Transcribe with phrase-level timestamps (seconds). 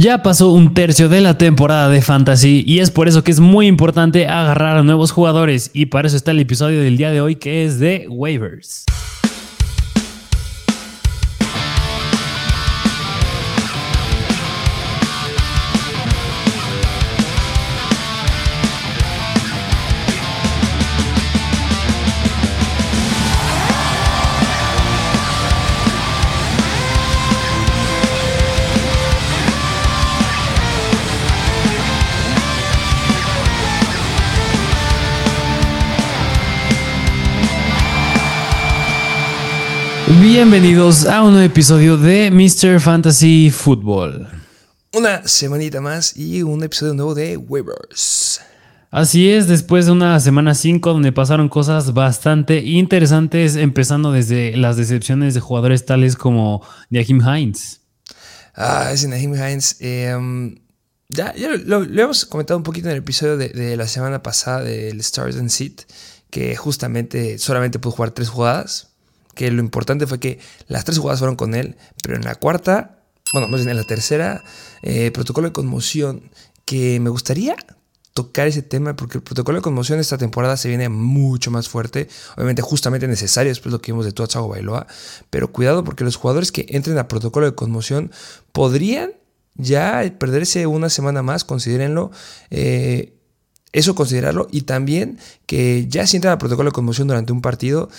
[0.00, 3.40] Ya pasó un tercio de la temporada de Fantasy y es por eso que es
[3.40, 7.20] muy importante agarrar a nuevos jugadores y para eso está el episodio del día de
[7.20, 8.84] hoy que es de waivers.
[40.38, 42.78] Bienvenidos a un nuevo episodio de Mr.
[42.78, 44.28] Fantasy Football.
[44.94, 48.40] Una semanita más y un episodio nuevo de Waivers.
[48.92, 54.76] Así es, después de una semana 5 donde pasaron cosas bastante interesantes, empezando desde las
[54.76, 57.80] decepciones de jugadores tales como Nahim Hines.
[58.54, 59.78] Ah, ese Nahim Hines.
[59.80, 60.60] Em,
[61.08, 65.00] ya, lo, hemos comentado un poquito en el episodio de, de la semana pasada del
[65.00, 65.80] Stars and Seat,
[66.30, 68.88] que justamente solamente pudo jugar tres jugadas
[69.38, 73.04] que lo importante fue que las tres jugadas fueron con él, pero en la cuarta,
[73.32, 74.42] bueno, más bien en la tercera,
[74.82, 76.28] eh, protocolo de conmoción,
[76.64, 77.54] que me gustaría
[78.14, 82.08] tocar ese tema porque el protocolo de conmoción esta temporada se viene mucho más fuerte,
[82.34, 84.88] obviamente justamente necesario después de lo que vimos de Tua Bailoa,
[85.30, 88.10] pero cuidado porque los jugadores que entren a protocolo de conmoción
[88.50, 89.12] podrían
[89.54, 92.10] ya perderse una semana más, considérenlo.
[92.50, 93.14] Eh,
[93.72, 97.90] eso considerarlo y también que ya si entran a protocolo de conmoción durante un partido,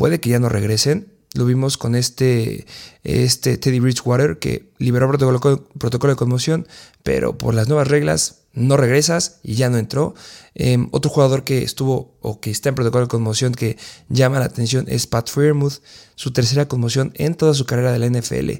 [0.00, 1.12] puede que ya no regresen.
[1.34, 2.64] Lo vimos con este,
[3.04, 6.66] este Teddy Bridgewater que liberó protocolo, protocolo de conmoción,
[7.02, 10.14] pero por las nuevas reglas no regresas y ya no entró.
[10.54, 13.76] Em, otro jugador que estuvo o que está en protocolo de conmoción que
[14.08, 15.82] llama la atención es Pat Fairmouth,
[16.14, 18.52] su tercera conmoción en toda su carrera de la NFL.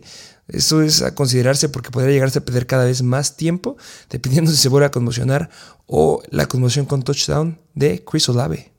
[0.48, 3.78] Eso es a considerarse porque podría llegarse a perder cada vez más tiempo,
[4.10, 5.48] dependiendo si se vuelve a conmocionar
[5.86, 8.72] o la conmoción con touchdown de Chris Olave.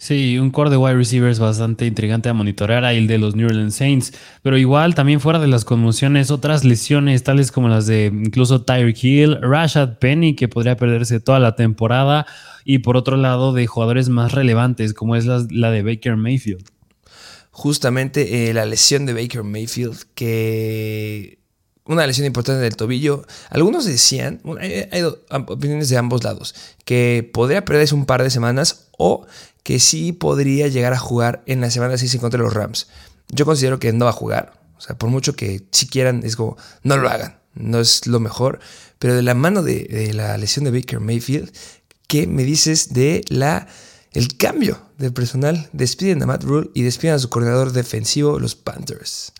[0.00, 3.48] Sí, un core de wide receivers bastante intrigante a monitorear, ahí el de los New
[3.48, 8.06] Orleans Saints, pero igual también fuera de las conmociones, otras lesiones tales como las de
[8.06, 12.26] incluso Tyreek Hill, Rashad Penny que podría perderse toda la temporada
[12.64, 16.64] y por otro lado de jugadores más relevantes como es la, de Baker Mayfield.
[17.50, 21.38] Justamente eh, la lesión de Baker Mayfield que
[21.86, 23.24] una lesión importante del tobillo.
[23.50, 24.40] Algunos decían,
[24.92, 26.54] hay, opiniones de ambos lados,
[26.84, 29.26] que podría perderse un par de semanas o
[29.68, 32.88] que sí podría llegar a jugar en la semana 6 contra los Rams.
[33.28, 34.54] Yo considero que no va a jugar.
[34.78, 37.38] O sea, por mucho que si quieran, es como, no lo hagan.
[37.52, 38.60] No es lo mejor.
[38.98, 41.52] Pero de la mano de, la lesión de Baker Mayfield,
[42.06, 43.66] ¿qué me dices de la
[44.14, 45.68] el cambio de personal?
[45.74, 49.34] Despiden a Matt Rule y despiden a su coordinador defensivo, los Panthers.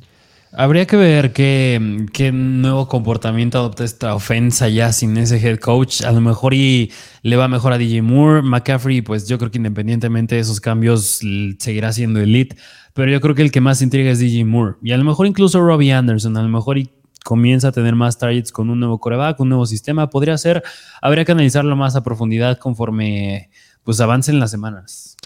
[0.53, 6.03] Habría que ver qué, nuevo comportamiento adopta esta ofensa ya sin ese head coach.
[6.03, 6.91] A lo mejor y
[7.23, 8.43] le va mejor a DJ Moore.
[8.43, 11.21] McCaffrey, pues yo creo que independientemente de esos cambios,
[11.59, 12.57] seguirá siendo elite.
[12.95, 14.77] Pero yo creo que el que más intriga es DJ Moore.
[14.83, 16.37] Y a lo mejor incluso Robbie Anderson.
[16.39, 16.91] A lo mejor y
[17.25, 20.09] comienza a tener más targets con un nuevo coreback, un nuevo sistema.
[20.09, 20.63] Podría ser.
[21.03, 23.51] Habría que analizarlo más a profundidad conforme
[23.85, 25.18] pues avancen las semanas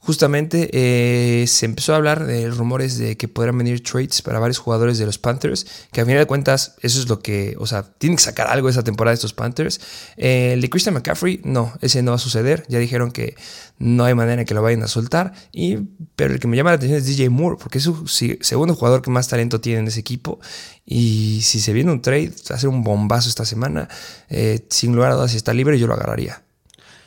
[0.00, 4.58] justamente eh, se empezó a hablar de rumores de que podrán venir trades para varios
[4.58, 7.82] jugadores de los Panthers, que a final de cuentas eso es lo que, o sea,
[7.82, 9.80] tienen que sacar algo esa temporada de estos Panthers.
[10.16, 13.36] Eh, el de Christian McCaffrey, no, ese no va a suceder, ya dijeron que
[13.78, 15.76] no hay manera en que lo vayan a soltar, y,
[16.16, 18.06] pero el que me llama la atención es DJ Moore, porque es su
[18.40, 20.40] segundo jugador que más talento tiene en ese equipo,
[20.86, 23.88] y si se viene un trade, hacer un bombazo esta semana,
[24.28, 26.42] eh, sin lugar a dudas, si está libre, yo lo agarraría.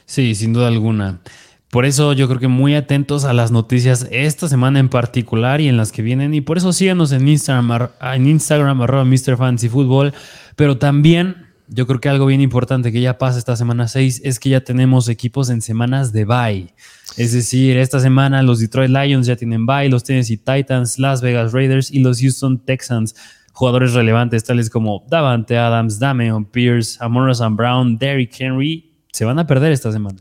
[0.05, 1.21] Sí, sin duda alguna.
[1.73, 5.67] Por eso yo creo que muy atentos a las noticias esta semana en particular y
[5.67, 6.35] en las que vienen.
[6.35, 9.37] Y por eso síganos en Instagram, en Instagram arroba Mr.
[9.37, 10.13] Fancy Football.
[10.55, 14.39] Pero también yo creo que algo bien importante que ya pasa esta semana 6 es
[14.39, 16.75] que ya tenemos equipos en semanas de bye.
[17.17, 21.53] Es decir, esta semana los Detroit Lions ya tienen bye, los Tennessee Titans, Las Vegas
[21.53, 23.15] Raiders y los Houston Texans.
[23.51, 29.47] Jugadores relevantes tales como Davante Adams, Damian Pierce, Amorous Brown, Derrick Henry se van a
[29.47, 30.19] perder esta semana.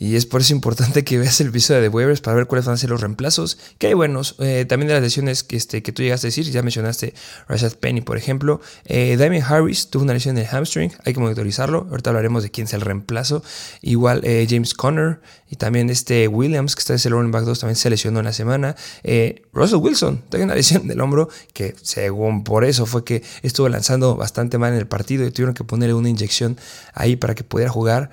[0.00, 2.72] Y es por eso importante que veas el episodio de waivers para ver cuáles van
[2.72, 3.58] a ser los reemplazos.
[3.76, 4.34] Que hay buenos.
[4.38, 7.12] Eh, también de las lesiones que, este, que tú llegaste a decir, ya mencionaste
[7.48, 8.62] Rashad Penny, por ejemplo.
[8.86, 11.86] Eh, Damien Harris tuvo una lesión en el hamstring, hay que monitorizarlo.
[11.90, 13.42] Ahorita hablaremos de quién es el reemplazo.
[13.82, 15.20] Igual eh, James Conner
[15.50, 18.24] y también este Williams, que está en el running back 2, también se lesionó en
[18.24, 18.76] la semana.
[19.02, 23.68] Eh, Russell Wilson, tiene una lesión del hombro que según por eso fue que estuvo
[23.68, 26.56] lanzando bastante mal en el partido y tuvieron que ponerle una inyección
[26.94, 28.10] ahí para que pudiera jugar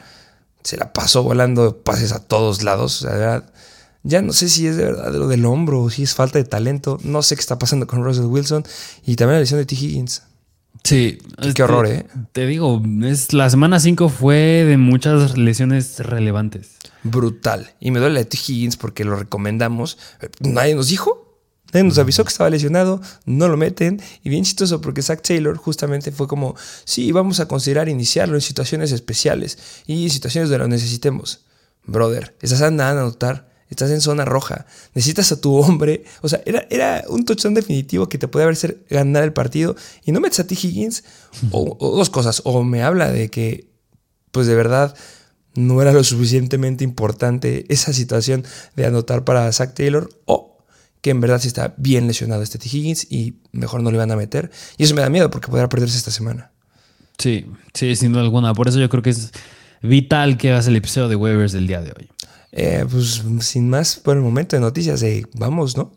[0.67, 3.01] se la pasó volando pases a todos lados.
[3.01, 3.45] O sea,
[4.03, 6.43] ya no sé si es de verdad lo del hombro o si es falta de
[6.43, 6.99] talento.
[7.05, 8.65] No sé qué está pasando con Russell Wilson
[9.05, 9.75] y también la lesión de T.
[9.75, 10.23] Higgins.
[10.83, 11.19] Sí.
[11.41, 12.05] Qué, qué horror, ¿eh?
[12.33, 16.71] Te digo, es, la semana 5 fue de muchas lesiones relevantes.
[17.03, 17.71] Brutal.
[17.79, 18.37] Y me duele la de T.
[18.37, 19.97] Higgins porque lo recomendamos.
[20.41, 21.26] Nadie nos dijo.
[21.73, 24.01] Nadie nos avisó que estaba lesionado, no lo meten.
[24.23, 26.55] Y bien chistoso porque Zach Taylor justamente fue como,
[26.85, 31.45] sí, vamos a considerar iniciarlo en situaciones especiales y situaciones donde lo necesitemos.
[31.85, 36.03] Brother, estás andando a anotar, estás en zona roja, necesitas a tu hombre.
[36.21, 39.75] O sea, era, era un touchdown definitivo que te puede haber ganar el partido
[40.05, 40.55] y no metes a T.
[40.55, 41.03] Higgins.
[41.51, 43.69] O, o dos cosas, o me habla de que,
[44.31, 44.95] pues de verdad
[45.55, 50.56] no era lo suficientemente importante esa situación de anotar para Zach Taylor o
[51.07, 52.67] que en verdad sí está bien lesionado este T.
[52.67, 54.51] Higgins y mejor no le van a meter.
[54.77, 56.51] Y eso me da miedo porque podrá perderse esta semana.
[57.17, 58.53] Sí, sí, sin duda alguna.
[58.53, 59.31] Por eso yo creo que es
[59.81, 62.09] vital que hagas el episodio de waivers del día de hoy.
[62.51, 65.93] Eh, pues sin más por el momento de noticias, eh, vamos, ¿no?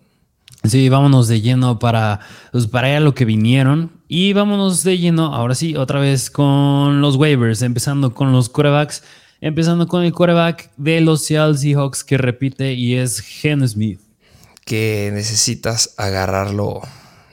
[0.62, 2.20] Sí, vámonos de lleno para,
[2.52, 3.90] pues, para allá lo que vinieron.
[4.06, 9.02] Y vámonos de lleno, ahora sí, otra vez con los waivers, empezando con los quarterbacks,
[9.40, 14.00] empezando con el quarterback de los Seattle Seahawks que repite y es Gen Smith
[14.70, 16.80] que necesitas agarrarlo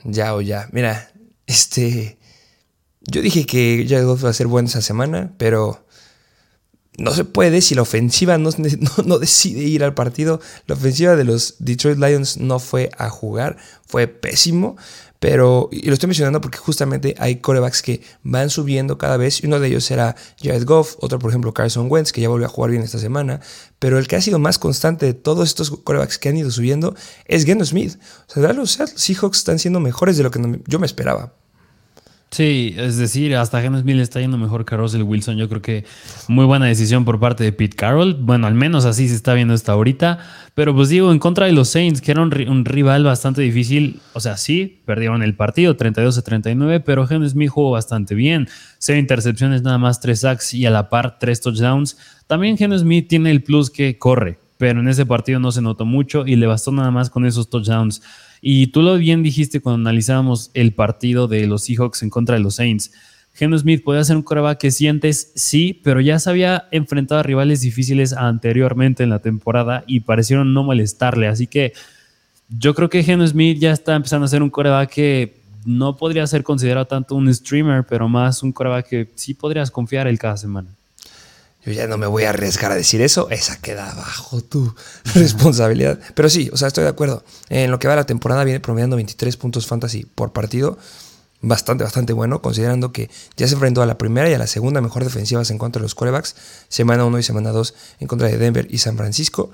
[0.02, 0.68] ya o ya.
[0.72, 1.12] Mira,
[1.46, 2.18] este.
[3.02, 5.86] Yo dije que Jared Goff va a ser bueno esa semana, pero
[6.98, 8.36] no se puede si la ofensiva
[9.04, 10.40] no, decide ir al partido.
[10.66, 13.56] La ofensiva de los Detroit Lions no fue a jugar,
[13.86, 14.76] fue pésimo.
[15.20, 19.46] Pero, y lo estoy mencionando porque justamente hay corebacks que van subiendo cada vez, y
[19.46, 22.48] uno de ellos será Jared Goff, otro por ejemplo Carson Wentz, que ya volvió a
[22.48, 23.40] jugar bien esta semana,
[23.80, 26.94] pero el que ha sido más constante de todos estos corebacks que han ido subiendo
[27.24, 27.98] es Geno Smith.
[28.28, 31.32] O sea, los Seahawks están siendo mejores de lo que yo me esperaba.
[32.30, 35.38] Sí, es decir, hasta Geno Smith le está yendo mejor que Russell Wilson.
[35.38, 35.86] Yo creo que
[36.28, 38.14] muy buena decisión por parte de Pete Carroll.
[38.20, 40.18] Bueno, al menos así se está viendo hasta ahorita.
[40.54, 44.00] Pero pues digo, en contra de los Saints, que era un, rival bastante difícil.
[44.12, 48.46] O sea, sí, perdieron el partido 32 a 39, pero Geno Smith jugó bastante bien.
[48.78, 51.96] Cero intercepciones, nada más tres sacks y a la par tres touchdowns.
[52.26, 52.76] También Geno
[53.08, 56.46] tiene el plus que corre, pero en ese partido no se notó mucho y le
[56.46, 58.02] bastó nada más con esos touchdowns.
[58.40, 62.42] Y tú lo bien dijiste cuando analizábamos el partido de los Seahawks en contra de
[62.42, 62.92] los Saints.
[63.34, 67.22] Geno Smith puede hacer un coreback que sientes, sí, pero ya se había enfrentado a
[67.22, 71.28] rivales difíciles anteriormente en la temporada y parecieron no molestarle.
[71.28, 71.72] Así que
[72.48, 76.26] yo creo que Geno Smith ya está empezando a ser un coreback que no podría
[76.26, 80.36] ser considerado tanto un streamer, pero más un coreback que sí podrías confiar el cada
[80.36, 80.77] semana.
[81.64, 84.74] Yo ya no me voy a arriesgar a decir eso, esa queda bajo tu
[85.14, 85.98] responsabilidad.
[86.14, 87.24] Pero sí, o sea, estoy de acuerdo.
[87.48, 90.78] En lo que va la temporada viene promediando 23 puntos fantasy por partido.
[91.40, 94.80] Bastante, bastante bueno, considerando que ya se enfrentó a la primera y a la segunda
[94.80, 96.34] mejor defensivas en contra de los quarterbacks,
[96.68, 99.52] semana 1 y semana 2 en contra de Denver y San Francisco,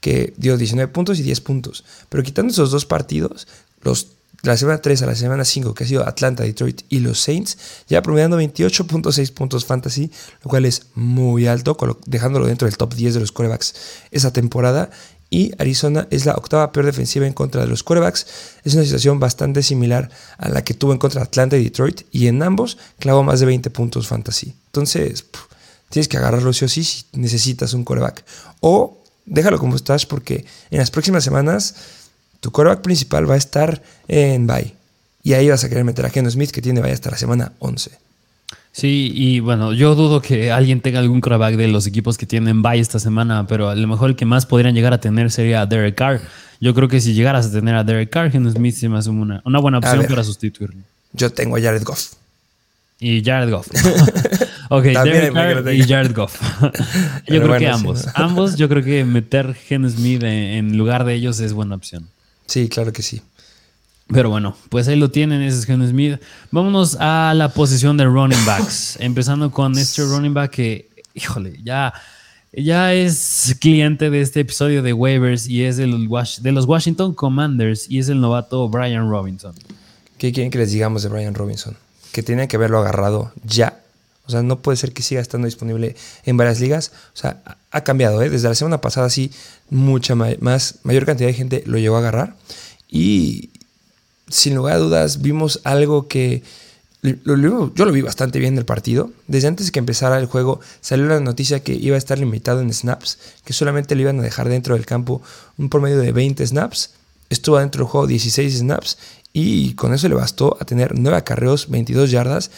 [0.00, 1.84] que dio 19 puntos y 10 puntos.
[2.08, 3.46] Pero quitando esos dos partidos,
[3.82, 7.20] los la semana 3 a la semana 5, que ha sido Atlanta, Detroit y los
[7.20, 10.10] Saints, ya promediando 28.6 puntos fantasy,
[10.42, 13.74] lo cual es muy alto, dejándolo dentro del top 10 de los quarterbacks
[14.10, 14.90] esa temporada.
[15.28, 18.26] Y Arizona es la octava peor defensiva en contra de los quarterbacks.
[18.62, 22.02] Es una situación bastante similar a la que tuvo en contra de Atlanta y Detroit.
[22.12, 24.54] Y en ambos clavó más de 20 puntos fantasy.
[24.66, 25.24] Entonces,
[25.88, 28.24] tienes que agarrarlo sí o sí si necesitas un quarterback.
[28.60, 31.74] O déjalo como estás porque en las próximas semanas
[32.46, 34.72] tu quarterback principal va a estar en bye.
[35.24, 37.50] Y ahí vas a querer meter a Geno Smith, que tiene bye hasta la semana
[37.58, 37.90] 11.
[38.70, 42.62] Sí, y bueno, yo dudo que alguien tenga algún quarterback de los equipos que tienen
[42.62, 45.66] bye esta semana, pero a lo mejor el que más podrían llegar a tener sería
[45.66, 46.20] Derek Carr.
[46.60, 49.10] Yo creo que si llegaras a tener a Derek Carr, Geno Smith se me hace
[49.10, 50.80] una, una buena opción para sustituirlo.
[51.14, 52.12] Yo tengo a Jared Goff.
[53.00, 53.66] Y Jared Goff.
[54.70, 56.40] ok, Derek Carr y Jared Goff.
[57.26, 58.06] yo creo que ambos.
[58.14, 62.08] Ambos, yo creo que meter Geno Smith en lugar de ellos es buena opción.
[62.46, 63.22] Sí, claro que sí.
[64.08, 66.20] Pero bueno, pues ahí lo tienen, ese es Geno Smith.
[66.52, 68.96] Vámonos a la posición de running backs.
[69.00, 71.92] Empezando con este running back que, híjole, ya,
[72.52, 77.14] ya es cliente de este episodio de waivers y es de los, de los Washington
[77.14, 79.54] Commanders y es el novato Brian Robinson.
[80.18, 81.76] ¿Qué quieren que les digamos de Brian Robinson?
[82.12, 83.80] Que tiene que haberlo agarrado ya.
[84.26, 86.92] O sea, no puede ser que siga estando disponible en varias ligas.
[87.14, 88.30] O sea, ha cambiado, ¿eh?
[88.30, 89.30] Desde la semana pasada sí,
[89.70, 92.36] mucha más, mayor cantidad de gente lo llegó a agarrar.
[92.88, 93.50] Y
[94.28, 96.42] sin lugar a dudas vimos algo que...
[97.02, 99.12] yo lo vi bastante bien en el partido.
[99.28, 102.72] Desde antes que empezara el juego salió la noticia que iba a estar limitado en
[102.72, 105.22] snaps, que solamente le iban a dejar dentro del campo
[105.56, 106.90] un promedio de 20 snaps.
[107.28, 108.98] Estuvo dentro del juego 16 snaps
[109.32, 112.50] y con eso le bastó a tener 9 acarreos, 22 yardas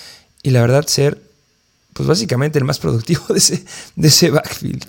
[0.42, 1.27] y la verdad ser
[1.98, 3.64] pues básicamente el más productivo de ese,
[3.96, 4.86] de ese backfield.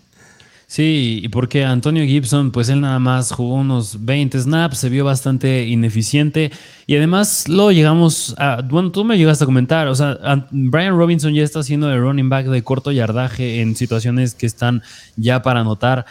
[0.68, 5.04] Sí, y porque Antonio Gibson, pues él nada más jugó unos 20 snaps, se vio
[5.04, 6.52] bastante ineficiente
[6.86, 11.34] y además lo llegamos a, bueno, tú me llegaste a comentar, o sea, Brian Robinson
[11.34, 14.84] ya está haciendo el running back de corto yardaje en situaciones que están
[15.16, 16.06] ya para anotar.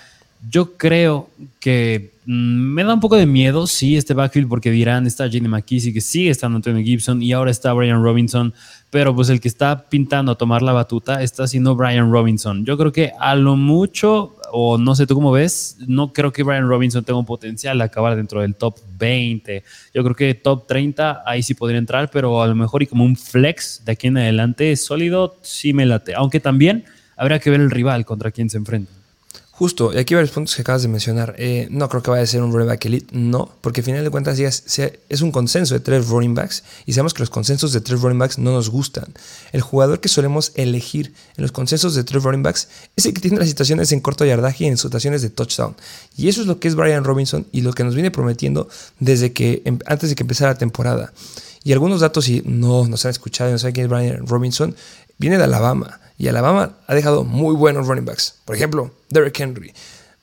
[0.51, 5.29] Yo creo que me da un poco de miedo, sí, este backfield, porque dirán, está
[5.29, 8.53] Jenny McKissick, que sigue estando Antonio Gibson y ahora está Brian Robinson
[8.91, 12.65] pero pues el que está pintando a tomar la batuta está siendo Brian Robinson.
[12.65, 16.43] Yo creo que a lo mucho, o no sé tú cómo ves, no creo que
[16.43, 19.63] Brian Robinson tenga un potencial de acabar dentro del top 20.
[19.93, 23.05] Yo creo que top 30 ahí sí podría entrar, pero a lo mejor y como
[23.05, 26.15] un flex de aquí en adelante sólido, sí me late.
[26.15, 26.85] Aunque también
[27.17, 28.98] habría que ver el rival contra quien se enfrenta.
[29.59, 31.35] Justo, y aquí varios puntos que acabas de mencionar.
[31.37, 34.05] Eh, no creo que vaya a ser un running back elite, no, porque al final
[34.05, 37.73] de cuentas ya es, un consenso de tres running backs y sabemos que los consensos
[37.73, 39.07] de tres running backs no nos gustan.
[39.51, 43.21] El jugador que solemos elegir en los consensos de tres running backs es el que
[43.21, 45.75] tiene las situaciones en corto yardaje y en situaciones de touchdown.
[46.17, 48.69] Y eso es lo que es Brian Robinson y lo que nos viene prometiendo
[49.01, 51.13] desde que em, antes de que empezara la temporada.
[51.65, 54.77] Y algunos datos, si no nos han escuchado y no saben quién es Brian Robinson,
[55.19, 55.99] viene de Alabama.
[56.19, 58.35] Y Alabama ha dejado muy buenos running backs.
[58.45, 59.73] Por ejemplo, Derrick Henry.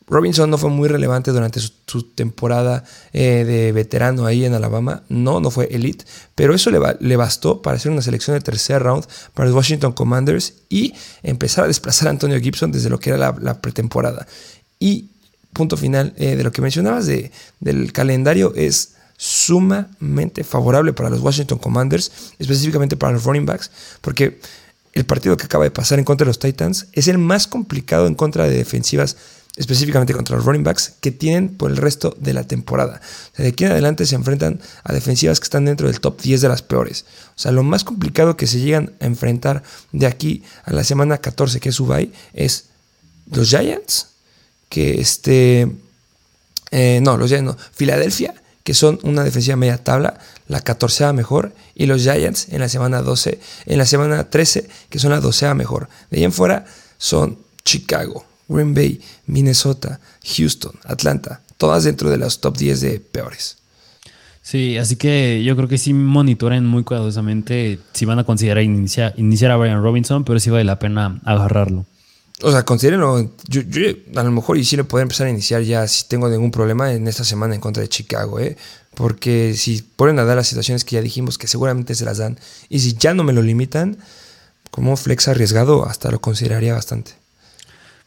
[0.07, 5.03] Robinson no fue muy relevante durante su, temporada eh, de veterano ahí en Alabama.
[5.09, 6.05] No, no fue elite.
[6.35, 10.53] Pero eso le, bastó para hacer una selección de tercer round para los Washington Commanders
[10.69, 14.27] y empezar a desplazar a Antonio Gibson desde lo que era la, pretemporada.
[14.79, 15.09] Y
[15.53, 21.21] punto final eh, de lo que mencionabas de, del calendario es sumamente favorable para los
[21.21, 23.71] Washington Commanders, específicamente para los running backs,
[24.01, 24.39] porque
[24.95, 28.07] el partido que acaba de pasar en contra de los Titans es el más complicado
[28.07, 29.17] en contra de defensivas,
[29.57, 33.01] específicamente contra los running backs, que tienen por el resto de la temporada.
[33.37, 36.47] de aquí en adelante se enfrentan a defensivas que están dentro del top 10 de
[36.47, 37.05] las peores.
[37.35, 41.17] O sea, lo más complicado que se llegan a enfrentar de aquí a la semana
[41.17, 42.69] 14, que es Ubay, es
[43.29, 44.07] los Giants,
[44.69, 45.71] que este...
[46.71, 47.57] Eh, no, los Giants no.
[47.73, 48.33] Filadelfia
[48.65, 50.17] que son una defensiva media tabla,
[50.47, 54.97] la 14 mejor, y los Giants en la semana 12, en la semana 13, que
[54.97, 55.87] son la 12 mejor.
[56.09, 56.65] De ahí en fuera
[56.97, 59.99] son Chicago, Green Bay, Minnesota,
[60.35, 63.57] Houston, Atlanta, todas dentro de los top 10 de peores.
[64.41, 69.13] Sí, así que yo creo que sí monitoren muy cuidadosamente si van a considerar iniciar,
[69.15, 71.85] iniciar a Brian Robinson, pero sí vale la pena agarrarlo.
[72.41, 73.31] O sea, considérenlo.
[73.47, 73.61] Yo,
[74.15, 76.91] a lo mejor y sí le puedo empezar a iniciar ya si tengo ningún problema
[76.91, 78.57] en esta semana en contra de Chicago, ¿eh?
[78.93, 82.37] Porque si ponen a dar las situaciones que ya dijimos que seguramente se las dan,
[82.69, 83.97] y si ya no me lo limitan,
[84.71, 87.13] como flex arriesgado, hasta lo consideraría bastante.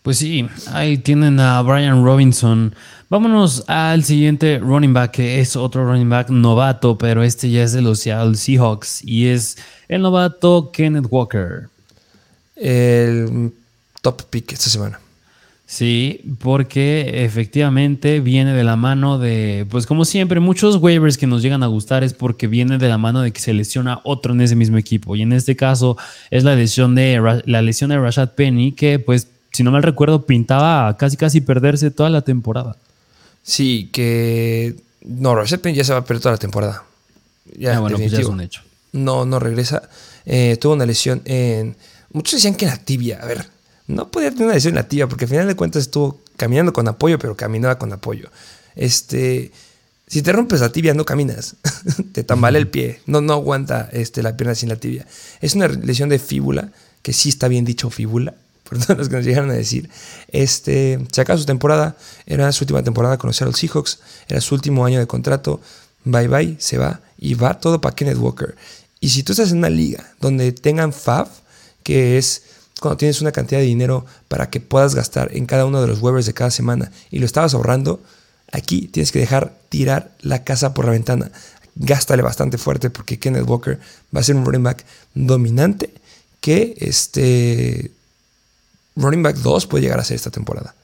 [0.02, 2.74] Pues sí, ahí tienen a Brian Robinson.
[3.10, 7.72] Vámonos al siguiente running back, que es otro running back novato, pero este ya es
[7.72, 9.56] de los Seattle Seahawks y es
[9.88, 11.68] el novato Kenneth Walker.
[12.56, 13.52] El
[14.02, 15.00] top pick esta semana.
[15.68, 21.42] Sí, porque efectivamente viene de la mano de, pues como siempre, muchos waivers que nos
[21.42, 24.40] llegan a gustar es porque viene de la mano de que se lesiona otro en
[24.40, 25.14] ese mismo equipo.
[25.14, 25.98] Y en este caso
[26.30, 30.24] es la lesión de, la lesión de Rashad Penny, que pues, si no mal recuerdo,
[30.24, 32.78] pintaba casi casi perderse toda la temporada.
[33.42, 34.74] Sí, que...
[35.04, 36.84] No, Rashad Penny ya se va a perder toda la temporada.
[37.58, 38.62] Ya, ah, bueno, pues ya es un hecho.
[38.92, 39.86] No, no regresa.
[40.24, 41.76] Eh, tuvo una lesión en...
[42.10, 43.18] Muchos decían que en la tibia.
[43.20, 43.57] A ver,
[43.88, 47.18] no podía tener una lesión nativa porque al final de cuentas estuvo caminando con apoyo,
[47.18, 48.30] pero caminaba con apoyo.
[48.76, 49.50] Este,
[50.06, 51.56] si te rompes la tibia, no caminas.
[52.12, 53.00] te tambalea el pie.
[53.06, 55.06] No, no aguanta este, la pierna sin la tibia.
[55.40, 56.70] Es una lesión de fíbula,
[57.02, 58.34] que sí está bien dicho fíbula,
[58.68, 59.88] por todos los que nos llegaron a decir.
[60.28, 64.54] Este, se acaba su temporada, era su última temporada con los Seattle Seahawks, era su
[64.54, 65.60] último año de contrato.
[66.04, 68.54] Bye bye, se va y va todo para Kenneth Walker.
[69.00, 71.28] Y si tú estás en una liga donde tengan FAB,
[71.82, 72.42] que es
[72.80, 76.00] cuando tienes una cantidad de dinero para que puedas gastar en cada uno de los
[76.00, 78.00] waivers de cada semana y lo estabas ahorrando,
[78.52, 81.30] aquí tienes que dejar tirar la casa por la ventana.
[81.74, 83.78] Gástale bastante fuerte porque Kenneth Walker
[84.14, 85.92] va a ser un running back dominante
[86.40, 87.90] que este
[88.96, 90.74] running back 2 puede llegar a ser esta temporada.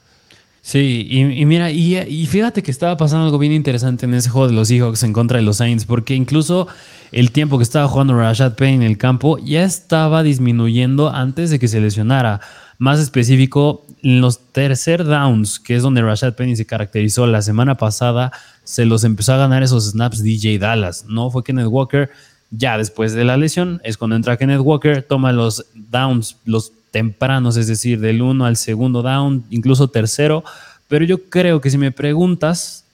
[0.65, 4.55] Sí, y, mira, y, fíjate que estaba pasando algo bien interesante en ese juego de
[4.55, 6.67] los Seahawks en contra de los Saints, porque incluso
[7.11, 11.59] el tiempo que estaba jugando Rashad Penny en el campo ya estaba disminuyendo antes de
[11.59, 12.41] que se lesionara.
[12.79, 17.77] Más específico, en los tercer downs, que es donde Rashad Penny se caracterizó la semana
[17.77, 18.31] pasada,
[18.63, 21.05] se los empezó a ganar esos snaps DJ Dallas.
[21.07, 22.09] No fue Kenneth Walker.
[22.51, 27.57] Ya después de la lesión es cuando entra Kenneth Walker, toma los downs, los tempranos,
[27.57, 30.43] es decir, del uno al segundo down, incluso tercero.
[30.87, 32.85] Pero yo creo que si me preguntas,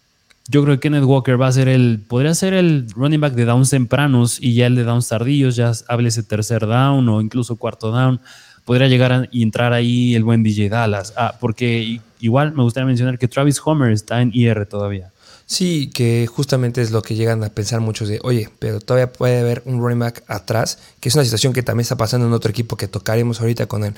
[0.48, 3.46] yo creo que Kenneth Walker va a ser el, podría ser el running back de
[3.46, 7.58] downs tempranos y ya el de downs tardíos, ya hable ese tercer down o incluso
[7.58, 8.20] cuarto down.
[8.66, 11.14] Podría llegar a entrar ahí el buen DJ Dallas.
[11.16, 15.11] Ah, porque igual me gustaría mencionar que Travis Homer está en IR todavía.
[15.52, 19.38] Sí, que justamente es lo que llegan a pensar muchos de, oye, pero todavía puede
[19.42, 22.50] haber un running back atrás, que es una situación que también está pasando en otro
[22.50, 23.94] equipo que tocaremos ahorita con el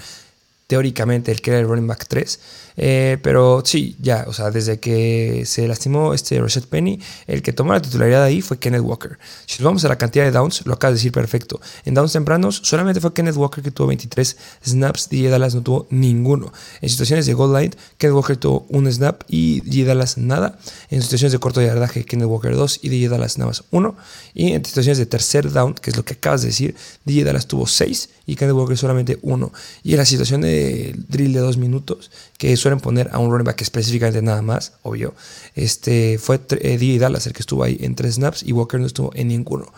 [0.65, 2.39] teóricamente el que era el running back 3.
[2.77, 7.53] Eh, pero sí, ya, o sea, desde que se lastimó este Rashad Penny, el que
[7.53, 9.17] tomó la titularidad ahí fue Kenneth Walker.
[9.45, 11.59] Si nos vamos a la cantidad de downs, lo acabas de decir perfecto.
[11.85, 15.87] En downs tempranos, solamente fue Kenneth Walker que tuvo 23 snaps, DJ Dallas no tuvo
[15.89, 16.51] ninguno.
[16.81, 20.57] En situaciones de goal line, Kenneth Walker tuvo un snap y DJ Dallas nada.
[20.89, 23.95] En situaciones de corto yardaje, Kenneth Walker 2 y DJ Dallas nada más uno.
[24.33, 26.75] Y en situaciones de tercer down, que es lo que acabas de decir,
[27.05, 29.51] DJ Dallas tuvo 6 y Kenneth Walker solamente uno.
[29.83, 32.11] Y en la situación de drill de dos minutos,
[32.43, 35.13] que suelen poner a un running back específicamente nada más, obvio,
[35.55, 39.11] este, fue eh, Dallas el que estuvo ahí en tres snaps y Walker no estuvo
[39.15, 39.71] en ninguno.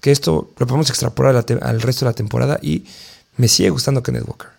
[0.00, 2.86] Que esto lo podemos extrapolar al resto de la temporada y
[3.36, 4.57] me sigue gustando Kenneth Walker.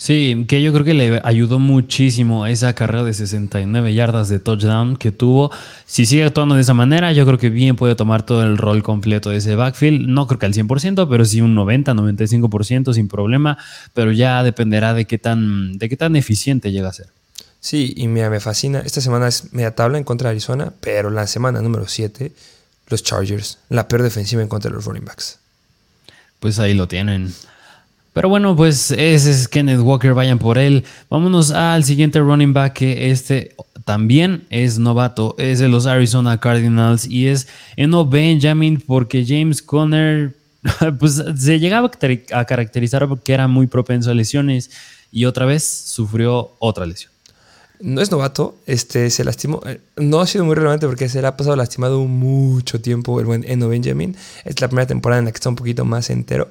[0.00, 4.96] Sí, que yo creo que le ayudó muchísimo esa carrera de 69 yardas de touchdown
[4.96, 5.50] que tuvo.
[5.84, 8.82] Si sigue actuando de esa manera, yo creo que bien puede tomar todo el rol
[8.82, 10.08] completo de ese backfield.
[10.08, 13.58] No creo que al 100%, pero sí un 90, 95% sin problema.
[13.92, 17.08] Pero ya dependerá de qué tan, de qué tan eficiente llega a ser.
[17.60, 18.80] Sí, y mira, me fascina.
[18.80, 22.32] Esta semana es media tabla en contra de Arizona, pero la semana número 7,
[22.88, 25.40] los Chargers, la peor defensiva en contra de los running backs.
[26.38, 27.34] Pues ahí lo tienen.
[28.12, 30.84] Pero bueno, pues ese es Kenneth Walker, vayan por él.
[31.08, 37.06] Vámonos al siguiente running back que este también es novato, es de los Arizona Cardinals
[37.06, 40.34] y es Eno Benjamin porque James Conner
[40.98, 41.90] pues se llegaba
[42.32, 44.70] a caracterizar porque era muy propenso a lesiones
[45.12, 47.10] y otra vez sufrió otra lesión.
[47.80, 49.62] No es novato, este, se lastimó.
[49.64, 53.26] Eh, no ha sido muy relevante porque se le ha pasado lastimado mucho tiempo el
[53.26, 54.16] buen Eno Benjamin.
[54.44, 56.50] Es la primera temporada en la que está un poquito más entero.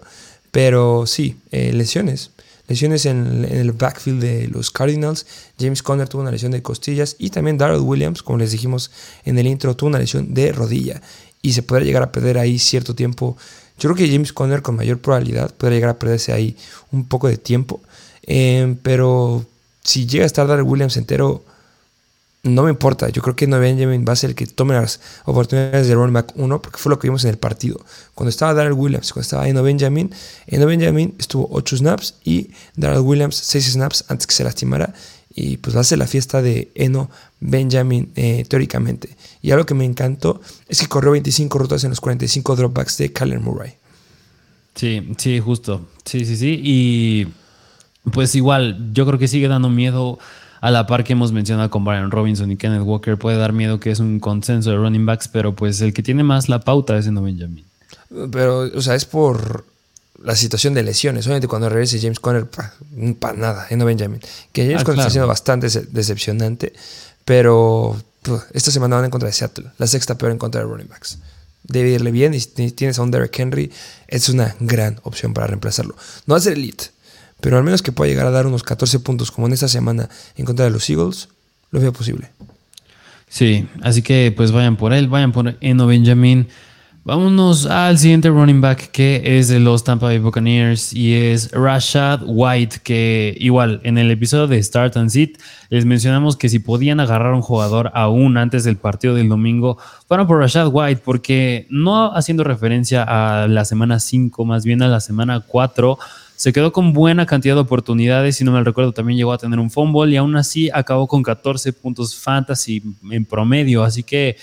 [0.52, 2.32] Pero sí, eh, lesiones.
[2.68, 5.26] Lesiones en, el backfield de los Cardinals.
[5.60, 8.92] James Conner tuvo una lesión de costillas y también Darrell Williams, como les dijimos
[9.26, 11.02] en el intro, tuvo una lesión de rodilla
[11.42, 13.38] y se puede llegar a perder ahí cierto tiempo.
[13.80, 16.56] Yo creo que James Conner con mayor probabilidad puede llegar a perderse ahí
[16.92, 17.82] un poco de tiempo.
[18.24, 19.46] Eh, pero
[19.84, 21.44] si llega a estar Darrell Williams entero,
[22.44, 23.10] no me importa.
[23.10, 26.14] Yo creo que no Benjamin va a ser el que tome las oportunidades de running
[26.14, 27.80] back 1, porque fue lo que vimos en el partido.
[28.16, 30.12] Cuando estaba Darrell Williams, cuando estaba Eno Benjamin,
[30.48, 34.94] Eno Benjamin estuvo 8 snaps y Darrell Williams 6 snaps antes que se lastimara.
[35.34, 39.16] Y pues va a ser la fiesta de Eno Benjamin eh, teóricamente.
[39.42, 43.14] Y algo que me encantó es que corrió 25 rutas en los 45 dropbacks de
[43.14, 43.74] Kyler Murray.
[44.76, 45.88] Sí, sí, justo.
[46.06, 46.60] Sí, sí, sí.
[46.64, 47.28] Y
[48.12, 50.20] pues igual, yo creo que sigue dando miedo
[50.62, 53.80] a la par que hemos mencionado con Brian Robinson y Kenneth Walker, puede dar miedo
[53.80, 56.98] que es un consenso de running backs, pero pues el que tiene más la pauta
[56.98, 57.66] es No Benjamin.
[58.32, 59.66] Pero, o sea, es por
[60.22, 61.26] la situación de lesiones.
[61.26, 62.48] Obviamente cuando regrese James Conner,
[63.20, 64.20] para nada, No Benjamin.
[64.52, 66.74] Que James ah, Conner está siendo bastante decepcionante,
[67.24, 67.96] pero
[68.54, 71.20] esta semana van en contra de Seattle, la sexta peor en contra de running backs.
[71.64, 73.72] Debe irle bien y si tienes a un Derrick Henry,
[74.08, 75.96] es una gran opción para reemplazarlo.
[76.26, 76.86] No va a ser elite,
[77.42, 80.10] pero al menos que pueda llegar a dar unos 14 puntos como en esta semana
[80.36, 81.30] en contra de los Eagles,
[81.72, 82.30] lo veo posible.
[83.28, 86.48] Sí, así que pues vayan por él, vayan por Eno Benjamin.
[87.06, 92.22] Vámonos al siguiente running back que es de los Tampa Bay Buccaneers y es Rashad
[92.26, 97.00] White, que igual en el episodio de Start and Sit les mencionamos que si podían
[97.00, 102.14] agarrar un jugador aún antes del partido del domingo, fueron por Rashad White, porque no
[102.16, 105.98] haciendo referencia a la semana 5, más bien a la semana 4,
[106.40, 109.60] se quedó con buena cantidad de oportunidades, si no me recuerdo también llegó a tener
[109.60, 114.38] un fumble y aún así acabó con 14 puntos fantasy en promedio, así que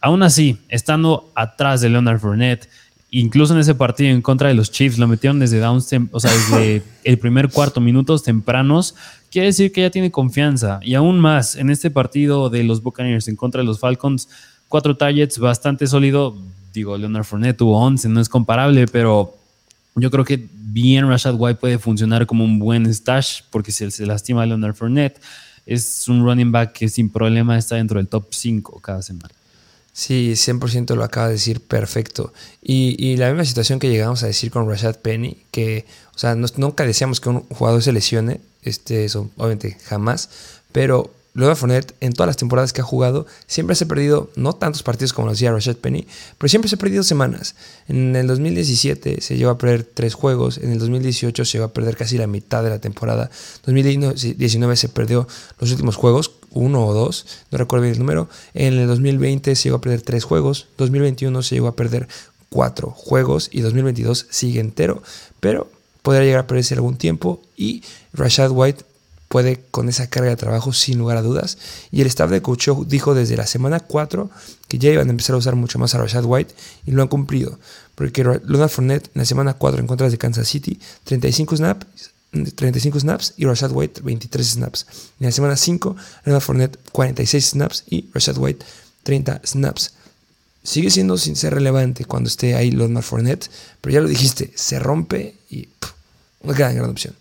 [0.00, 2.70] aún así, estando atrás de Leonard Fournette,
[3.10, 6.32] incluso en ese partido en contra de los Chiefs, lo metieron desde downs, o sea,
[6.32, 8.94] desde el primer cuarto, minutos tempranos,
[9.30, 10.80] quiere decir que ya tiene confianza.
[10.82, 14.30] Y aún más, en este partido de los Buccaneers en contra de los Falcons,
[14.68, 16.34] cuatro targets, bastante sólido.
[16.72, 19.34] Digo, Leonard Fournette tuvo 11, no es comparable, pero
[19.96, 24.06] yo creo que bien Rashad White puede funcionar como un buen stash porque si se
[24.06, 25.20] lastima Leonard Fournette,
[25.64, 29.34] es un running back que sin problema está dentro del top 5 cada semana.
[29.92, 32.34] Sí, 100% lo acaba de decir perfecto.
[32.62, 36.84] Y, la misma situación que llegamos a decir con Rashad Penny, que, o sea, nunca
[36.84, 40.28] decíamos que un jugador se lesione, este, eso obviamente jamás,
[40.70, 44.54] pero Luego Fournette, en todas las temporadas que ha jugado, siempre se ha perdido, no
[44.54, 46.06] tantos partidos como lo hacía Rashad Penny,
[46.38, 47.56] pero siempre se ha perdido semanas.
[47.88, 51.74] En el 2017 se llegó a perder tres juegos, en el 2018 se llegó a
[51.74, 53.30] perder casi la mitad de la temporada,
[53.66, 55.28] en 2019 se perdió
[55.60, 59.64] los últimos juegos, uno o dos, no recuerdo bien el número, en el 2020 se
[59.64, 62.08] llegó a perder tres juegos, 2021 se llegó a perder
[62.48, 65.02] cuatro juegos y 2022 sigue entero,
[65.40, 65.70] pero
[66.00, 67.82] podría llegar a perderse algún tiempo y
[68.14, 68.84] Rashad White
[69.28, 71.58] puede con esa carga de trabajo sin lugar a dudas.
[71.90, 74.30] Y el staff de coach dijo desde la semana 4
[74.68, 76.54] que ya iban a empezar a usar mucho más a Rashad White
[76.86, 77.58] y lo han cumplido.
[77.94, 81.86] Porque Leonard Fournette en la semana 4 en contra de Kansas City, 35 snaps,
[82.32, 84.86] 35 snaps y Rashad White 23 snaps.
[85.20, 88.64] En la semana 5, Leonard Fournette 46 snaps y Rashad White
[89.02, 89.92] 30 snaps.
[90.62, 93.48] Sigue siendo sin ser relevante cuando esté ahí Leonard Fournette,
[93.80, 95.68] pero ya lo dijiste, se rompe y
[96.42, 97.14] una gran, gran opción.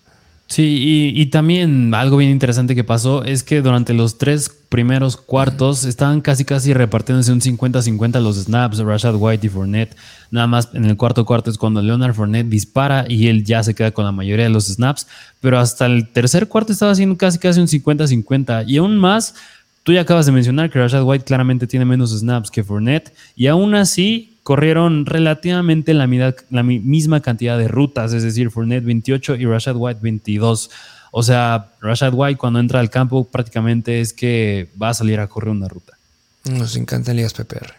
[0.48, 5.86] Sí, y, también algo bien interesante que pasó es que durante los tres primeros cuartos
[5.86, 9.96] estaban casi casi repartiéndose un 50-50 los snaps, Rashad White y Fournette.
[10.30, 13.74] Nada más en el cuarto cuarto es cuando Leonard Fournette dispara y él ya se
[13.74, 15.08] queda con la mayoría de los snaps.
[15.42, 18.66] Pero hasta el tercer cuarto estaba haciendo casi casi un 50-50.
[18.68, 19.34] Y aún más,
[19.82, 23.12] tú ya acabas de mencionar que Rashad White claramente tiene menos snaps que Fournette.
[23.36, 26.08] Y aún así corrieron relativamente la,
[26.52, 30.70] la misma cantidad de rutas, es decir, Fournette 28 y Rashad White 22.
[31.10, 35.26] O sea, Rashad White cuando entra al campo prácticamente es que va a salir a
[35.26, 35.98] correr una ruta.
[36.44, 37.74] Nos encantan ligas PPR.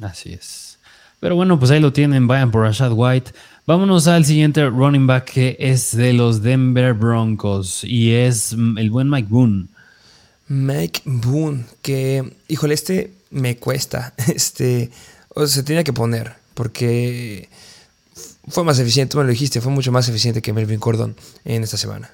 [0.00, 0.78] Así es.
[1.18, 3.32] Pero bueno, pues ahí lo tienen, vayan por Rashad White.
[3.66, 9.10] Vámonos al siguiente running back que es de los Denver Broncos y es el buen
[9.10, 9.66] Mike Boone.
[10.46, 14.14] Mike Boone, que, híjole, este me cuesta.
[14.32, 14.92] Este,
[15.34, 17.48] o se tenía que poner, porque
[18.48, 21.14] fue más eficiente, tú me lo dijiste, fue mucho más eficiente que Melvin Gordon
[21.44, 22.10] en esta semana.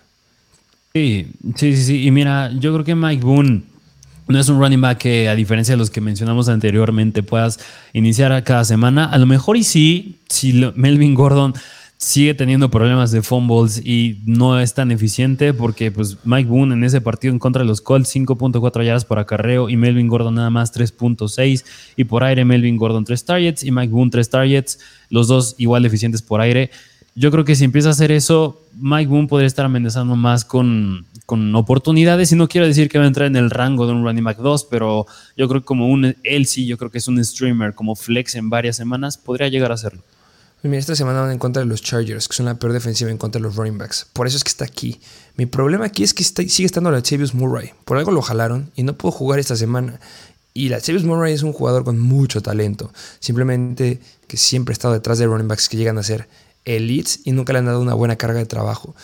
[0.95, 2.07] Sí, sí, sí, sí.
[2.07, 3.63] Y mira, yo creo que Mike Boone
[4.27, 7.59] no es un running back que, a diferencia de los que mencionamos anteriormente, puedas
[7.93, 9.07] iniciar a cada semana.
[9.07, 11.55] A lo mejor y sí, si Melvin Gordon
[11.99, 16.85] sigue teniendo problemas de fumbles y no es tan eficiente porque pues Mike Boone en
[16.85, 20.49] ese partido en contra de los Colts 5.4 yardas por acarreo y Melvin Gordon nada
[20.49, 21.65] más 3.6
[21.97, 24.79] y por aire Melvin Gordon 3 targets y Mike Boone 3 targets,
[25.11, 26.71] los dos igual eficientes por aire.
[27.17, 31.05] Yo creo que si empieza a hacer eso, Mike Boone podría estar amenazando más con,
[31.27, 34.05] con oportunidades y no quiero decir que va a entrar en el rango de un
[34.05, 35.05] running back 2, pero
[35.37, 38.37] yo creo que como un él sí, yo creo que es un streamer como flex
[38.37, 40.05] en varias semanas, podría llegar a hacerlo.
[40.61, 43.13] Pues mira, esta semana van en contra de los Chargers, que son la peor defensiva
[43.13, 44.09] en contra de los running backs.
[44.13, 45.01] Por eso es que está aquí.
[45.37, 47.71] Mi problema aquí es que sigue estando la Chavius Murray.
[47.85, 50.01] Por algo lo jalaron y no pudo jugar esta semana.
[50.55, 52.93] Y la Chavius Murray es un jugador con mucho talento.
[53.21, 56.29] Simplemente que siempre ha estado detrás de running backs que llegan a ser
[56.65, 58.97] elites y nunca le han dado una buena carga de trabajo.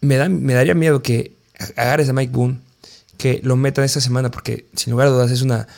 [0.00, 1.36] Me, da, me daría miedo que
[1.76, 2.60] agarres a Mike Boone,
[3.18, 5.68] que lo metan esta semana, porque sin lugar a dudas es una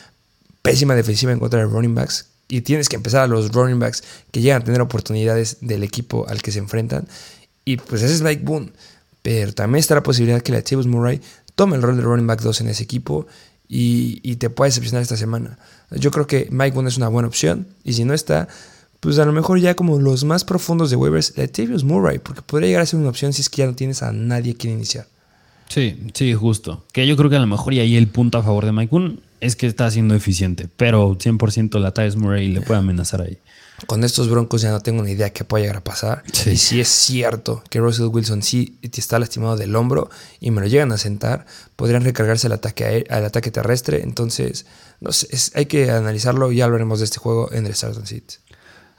[0.61, 4.03] pésima defensiva en contra de running backs y tienes que empezar a los running backs
[4.31, 7.07] que llegan a tener oportunidades del equipo al que se enfrentan.
[7.63, 8.71] Y pues ese es Mike Boone.
[9.21, 11.21] Pero también está la posibilidad que la Chivas Murray
[11.55, 13.27] tome el rol de running back 2 en ese equipo
[13.67, 15.59] y, te pueda decepcionar esta semana.
[15.91, 17.67] Yo creo que Mike Boone es una buena opción.
[17.83, 18.47] Y si no está,
[18.99, 22.69] pues a lo mejor ya como los más profundos de waivers, Latavius Murray, porque podría
[22.69, 25.05] llegar a ser una opción si es que ya no tienes a nadie que iniciar.
[25.67, 26.83] Sí, sí, justo.
[26.91, 28.89] Que yo creo que a lo mejor y ahí el punto a favor de Mike
[28.89, 33.39] Boone es que está siendo eficiente, pero 100% la Tyus Murray le puede amenazar ahí.
[33.87, 36.23] Con estos broncos ya no tengo ni idea qué puede llegar a pasar.
[36.45, 40.67] Y si es cierto que Russell Wilson sí está lastimado del hombro y me lo
[40.67, 44.01] llegan a sentar, podrían recargarse al ataque, al ataque terrestre.
[44.03, 44.65] Entonces,
[44.99, 48.05] no sé, hay que analizarlo y ya hablaremos de este juego en el Start and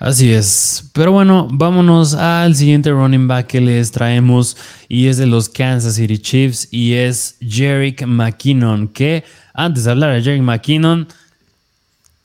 [0.01, 0.91] Así es.
[0.95, 4.57] Pero bueno, vámonos al siguiente running back que les traemos
[4.89, 10.15] y es de los Kansas City Chiefs y es Jerick McKinnon, que antes de hablar
[10.15, 11.07] de Jerick McKinnon,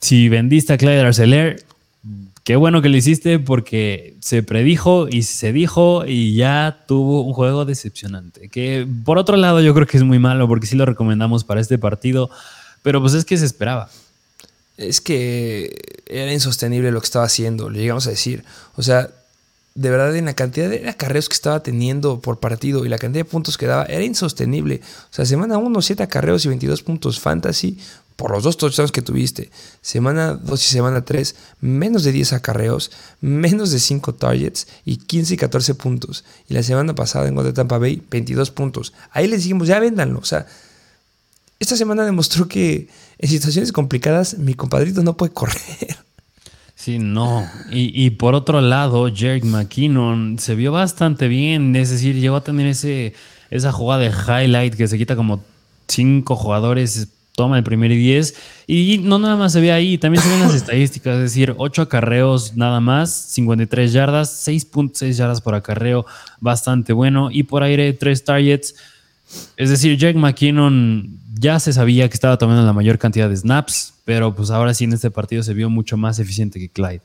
[0.00, 1.56] si vendiste a Clyde Arcelor,
[2.44, 7.34] qué bueno que lo hiciste porque se predijo y se dijo y ya tuvo un
[7.34, 8.48] juego decepcionante.
[8.48, 11.60] Que por otro lado yo creo que es muy malo porque sí lo recomendamos para
[11.60, 12.30] este partido,
[12.82, 13.90] pero pues es que se esperaba
[14.76, 18.44] es que era insostenible lo que estaba haciendo, le llegamos a decir.
[18.76, 19.10] O sea,
[19.74, 23.24] de verdad en la cantidad de acarreos que estaba teniendo por partido y la cantidad
[23.24, 24.80] de puntos que daba, era insostenible.
[25.10, 27.78] O sea, semana 1, 7 acarreos y 22 puntos fantasy
[28.16, 29.50] por los dos touchdowns que tuviste.
[29.82, 35.34] Semana 2 y semana 3, menos de 10 acarreos, menos de 5 targets y 15
[35.34, 36.24] y 14 puntos.
[36.48, 38.94] Y la semana pasada en contra de Tampa Bay, 22 puntos.
[39.10, 40.18] Ahí les dijimos, ya véndanlo.
[40.18, 40.46] O sea,
[41.58, 45.96] esta semana demostró que en situaciones complicadas mi compadrito no puede correr.
[46.86, 47.48] Sí, no.
[47.70, 51.74] Y, por otro lado, Jerick McKinnon se vio bastante bien.
[51.74, 53.14] Es decir, llegó a tener ese,
[53.50, 55.42] esa jugada de highlight que se quita como
[55.88, 58.36] cinco jugadores, toma el primer y diez.
[58.68, 61.16] Y no nada más se ve ahí, también se ven las estadísticas.
[61.16, 66.06] Es decir, ocho acarreos nada más, 53 yardas, 6.6 yardas por acarreo,
[66.40, 67.30] bastante bueno.
[67.32, 68.76] Y por aire, tres targets.
[69.56, 73.94] Es decir, Jack McKinnon ya se sabía que estaba tomando la mayor cantidad de snaps,
[74.04, 77.02] pero pues ahora sí en este partido se vio mucho más eficiente que Clyde.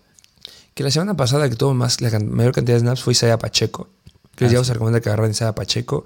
[0.73, 3.89] Que la semana pasada que tuvo más, la mayor cantidad de snaps fue Isaiah Pacheco.
[4.35, 6.05] Que les ah, íbamos a recomendar que agarraran Isaiah Pacheco.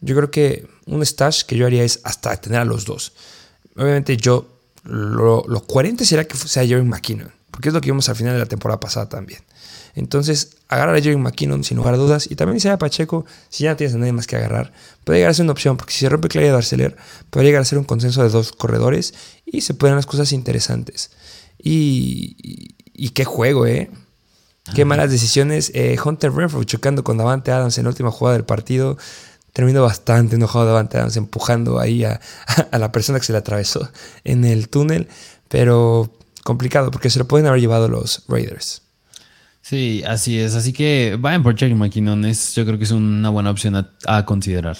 [0.00, 3.14] Yo creo que un stash que yo haría es hasta tener a los dos.
[3.74, 4.46] Obviamente yo,
[4.84, 8.34] lo, lo coherente será que sea Jerry McKinnon, porque es lo que vimos al final
[8.34, 9.40] de la temporada pasada también.
[9.96, 12.30] Entonces, agarrar a Jerry McKinnon sin lugar a dudas.
[12.30, 14.72] Y también a Pacheco, si ya no tienes a nadie más que agarrar,
[15.04, 15.78] puede llegar a ser una opción.
[15.78, 16.96] Porque si se rompe Claudia Darceler,
[17.30, 19.14] puede llegar a ser un consenso de dos corredores
[19.46, 21.10] y se pueden las cosas interesantes.
[21.58, 23.90] Y, y, qué juego, ¿eh?
[24.74, 25.72] Qué malas decisiones.
[25.74, 28.98] Eh, Hunter Renfro chocando con Davante Adams en la última jugada del partido.
[29.54, 32.20] Terminó bastante enojado Davante Adams empujando ahí a,
[32.70, 33.90] a la persona que se le atravesó
[34.24, 35.08] en el túnel.
[35.48, 36.12] Pero
[36.44, 38.82] complicado porque se lo pueden haber llevado los Raiders.
[39.68, 40.54] Sí, así es.
[40.54, 42.22] Así que vayan por Jerry McKinnon.
[42.22, 43.74] Yo creo que es una buena opción
[44.06, 44.78] a, considerar.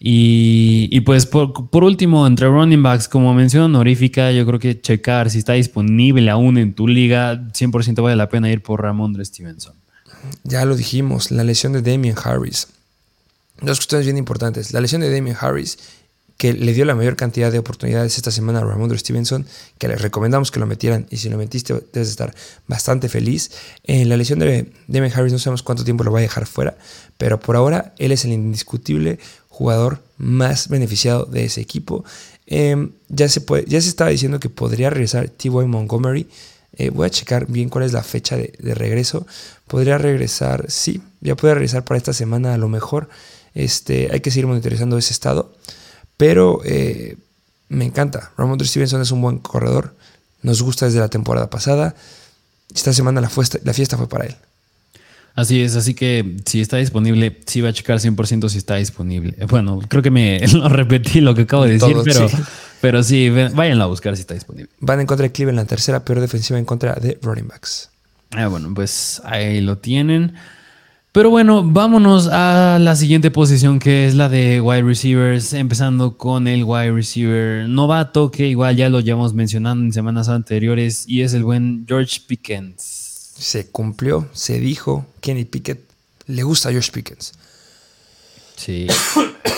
[0.00, 5.38] Y, pues por, último, entre running backs, como mención honorífica, yo creo que checar si
[5.38, 9.74] está disponible aún en tu liga, 100% vale la pena ir por Ramondre Stevenson.
[10.42, 12.66] Ya lo dijimos, la lesión de Damien Harris.
[13.60, 14.72] Dos cuestiones bien importantes.
[14.72, 15.78] La lesión de Damien Harris
[16.38, 19.44] que le dio la mayor cantidad de oportunidades esta semana a Ramondre Stevenson,
[19.76, 22.32] que les recomendamos que lo metieran y si lo metiste debes estar
[22.68, 23.50] bastante feliz.
[23.82, 26.78] En la lesión de Demian Harris no sabemos cuánto tiempo lo va a dejar fuera,
[27.18, 32.04] pero por ahora él es el indiscutible jugador más beneficiado de ese equipo.
[32.46, 35.50] Em, ya, se ya se estaba diciendo que podría regresar T.Y.
[35.50, 36.28] Montgomery.
[36.74, 39.26] Eh, voy a checar bien cuál es la fecha de, de, regreso.
[39.66, 43.08] Podría regresar, sí, ya puede regresar para esta semana a lo mejor.
[43.54, 45.52] Este, hay que seguir monitorizando ese estado.
[46.18, 47.16] Pero eh,
[47.70, 48.32] me encanta.
[48.36, 49.94] Ramondre Stevenson es un buen corredor.
[50.42, 51.94] Nos gusta desde la temporada pasada.
[52.74, 53.30] Esta semana la,
[53.64, 54.36] la fiesta fue para él.
[55.38, 59.36] Así es, así que si está disponible, sí va a checar 100% si está disponible.
[59.48, 62.36] Bueno, creo que me lo repetí lo que acabo de decir, pero, sí.
[62.80, 64.68] pero sí, váyanlo a buscar si está disponible.
[64.80, 67.88] Van en contra de Cleveland, la tercera peor defensiva en contra de running backs.
[68.32, 70.34] Ah, bueno, pues ahí lo tienen.
[71.12, 76.46] Pero bueno, vámonos a la siguiente posición que es la de wide receivers, empezando con
[76.46, 81.32] el wide receiver novato que igual ya lo llevamos mencionando en semanas anteriores y es
[81.32, 82.82] el buen George Pickens.
[83.38, 85.80] Se cumplió, se dijo, Kenny Pickett
[86.26, 87.32] le gusta a George Pickens.
[88.58, 88.88] Sí,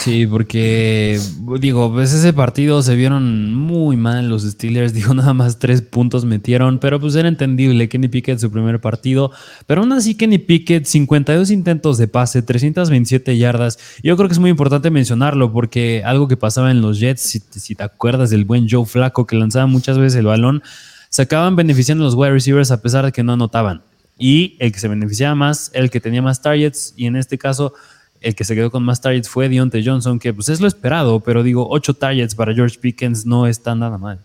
[0.00, 1.18] sí, porque
[1.58, 6.26] digo, pues ese partido se vieron muy mal los Steelers, digo, nada más tres puntos
[6.26, 9.32] metieron, pero pues era entendible, Kenny Pickett su primer partido,
[9.66, 14.38] pero aún así Kenny Pickett, 52 intentos de pase, 327 yardas, yo creo que es
[14.38, 18.44] muy importante mencionarlo porque algo que pasaba en los Jets, si, si te acuerdas del
[18.44, 20.62] buen Joe Flaco que lanzaba muchas veces el balón,
[21.08, 23.82] se acaban beneficiando los wide receivers a pesar de que no anotaban.
[24.18, 27.72] Y el que se beneficiaba más, el que tenía más targets, y en este caso
[28.20, 31.20] el que se quedó con más targets fue Deontay Johnson, que pues es lo esperado,
[31.20, 34.20] pero digo, 8 targets para George Pickens no está nada mal.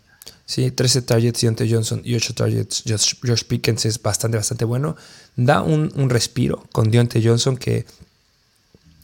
[0.45, 4.95] Sí, 13 targets Deontay Johnson y 8 targets George Pickens es bastante, bastante bueno.
[5.35, 7.85] Da un, respiro con Deontay Johnson que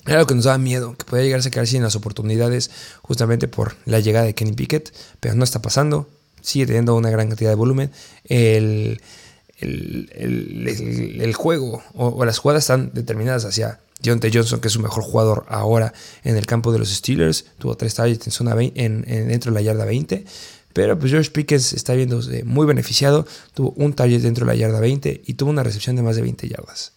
[0.06, 3.48] era lo que nos daba miedo, que podía llegarse a quedar sin las oportunidades justamente
[3.48, 6.10] por la llegada de Kenny Pickett, pero no está pasando.
[6.42, 7.92] Sigue teniendo una gran cantidad de volumen.
[8.26, 9.00] El,
[9.60, 15.04] el, juego o, o, las jugadas están determinadas hacia Deontay Johnson, que es su mejor
[15.04, 19.52] jugador ahora en el campo de los Steelers, tuvo tres targets en zona en, dentro
[19.52, 20.26] de la yarda 20.
[20.74, 23.26] Pero pues George Pickens está viendo muy beneficiado.
[23.54, 26.22] Tuvo un target dentro de la yarda 20 y tuvo una recepción de más de
[26.22, 26.94] 20 yardas.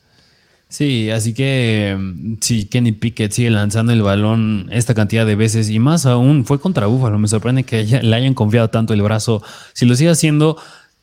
[0.69, 1.97] Sí, así que
[2.41, 6.59] si Kenny Pickett sigue lanzando el balón esta cantidad de veces y más aún fue
[6.59, 7.19] contra Buffalo.
[7.19, 9.43] Me sorprende que le hayan confiado tanto el brazo.
[9.73, 10.57] Si lo sigue haciendo,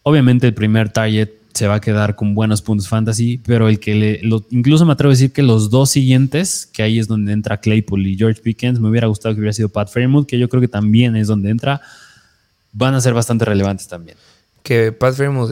[0.03, 3.95] obviamente el primer target se va a quedar con buenos puntos fantasy, pero el que
[3.95, 7.59] le, incluso me atrevo a decir que los dos siguientes, que ahí es donde entra
[7.59, 10.61] Claypool y George Pickens, me hubiera gustado que hubiera sido Pat Fairmouth, que yo creo
[10.61, 11.81] que también es donde entra,
[12.71, 14.17] van a ser bastante relevantes también.
[14.63, 15.51] Que Pat Fairmouth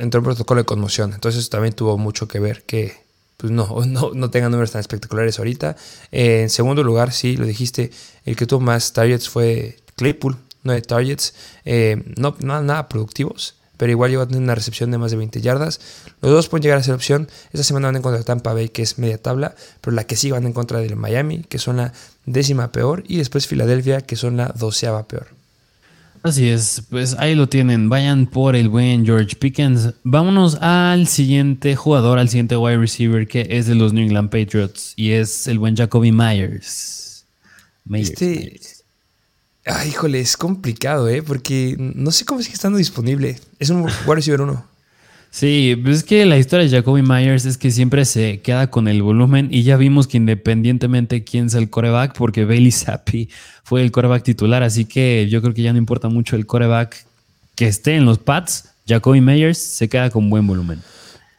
[0.00, 2.94] entró en protocolo de conmoción, entonces también tuvo mucho que ver que
[3.36, 5.76] pues no, no, no tengan números tan espectaculares ahorita.
[6.10, 7.90] en segundo lugar, sí, lo dijiste,
[8.24, 13.56] el que tuvo más targets fue Claypool, no de targets, eh, no, no nada productivos
[13.76, 15.80] pero igual llegó a tener una recepción de más de 20 yardas.
[16.20, 17.28] Los dos pueden llegar a ser opción.
[17.52, 20.16] Esta semana van en contra de Tampa Bay, que es media tabla, pero la que
[20.16, 21.92] sí van en contra de Miami, que son la
[22.26, 25.28] décima peor, y después Filadelfia, que son la doceava peor.
[26.22, 27.88] Así es, pues ahí lo tienen.
[27.88, 29.92] Vayan por el buen George Pickens.
[30.04, 34.92] Vámonos al siguiente jugador, al siguiente wide receiver que es de los New England Patriots
[34.94, 37.24] y es el buen Jacoby Myers.
[37.84, 38.60] Myers este,
[39.64, 41.22] Ay, híjole, es complicado, ¿eh?
[41.22, 43.38] Porque no sé cómo sigue estando disponible.
[43.58, 44.72] Es un wide receiver 1.
[45.30, 48.86] Sí, pues es que la historia de Jacoby Myers es que siempre se queda con
[48.86, 53.30] el volumen y ya vimos que independientemente quién sea el coreback, porque Bailey Zappi
[53.64, 57.06] fue el coreback titular, así que yo creo que ya no importa mucho el coreback
[57.54, 60.82] que esté en los pads, Jacoby Myers se queda con buen volumen.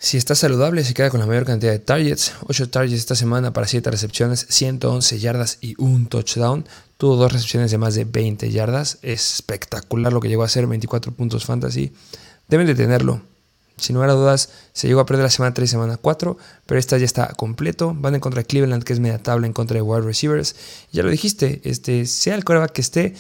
[0.03, 2.33] Si está saludable, se queda con la mayor cantidad de targets.
[2.49, 6.65] 8 targets esta semana para 7 recepciones, 111 yardas y un touchdown.
[6.97, 8.97] Tuvo dos recepciones de más de 20 yardas.
[9.01, 11.93] Es espectacular lo que llegó a hacer, 24 puntos fantasy.
[12.49, 13.21] Deben de tenerlo.
[13.77, 16.79] Sin lugar a dudas, se llegó a perder la semana 3 y semana 4, pero
[16.79, 17.95] esta ya está completo.
[17.97, 20.57] Van en contra de Cleveland, que es media tabla en contra de wide receivers.
[20.91, 23.13] Ya lo dijiste, este, sea el coreback que esté,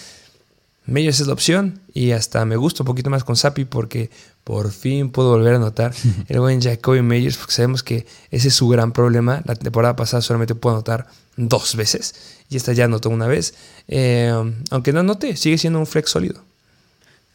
[0.85, 4.09] Meyers es la opción y hasta me gusta un poquito más con Sapi porque
[4.43, 5.93] por fin puedo volver a notar
[6.27, 9.41] el buen Jacoby Meyers porque sabemos que ese es su gran problema.
[9.45, 12.15] La temporada pasada solamente puedo anotar dos veces
[12.49, 13.53] y esta ya anotó una vez.
[13.87, 14.33] Eh,
[14.69, 16.41] aunque no anote, sigue siendo un flex sólido.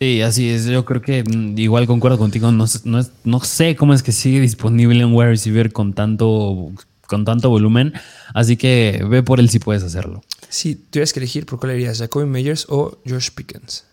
[0.00, 0.66] Sí, así es.
[0.66, 2.52] Yo creo que mm, igual concuerdo contigo.
[2.52, 6.70] No, no, no sé cómo es que sigue disponible en wide receiver con tanto,
[7.06, 7.92] con tanto volumen.
[8.34, 10.22] Así que ve por él si puedes hacerlo.
[10.48, 11.98] Si tuvieras que elegir, ¿por cuál irías?
[11.98, 13.84] ¿Jacoby Meyers o Josh Pickens?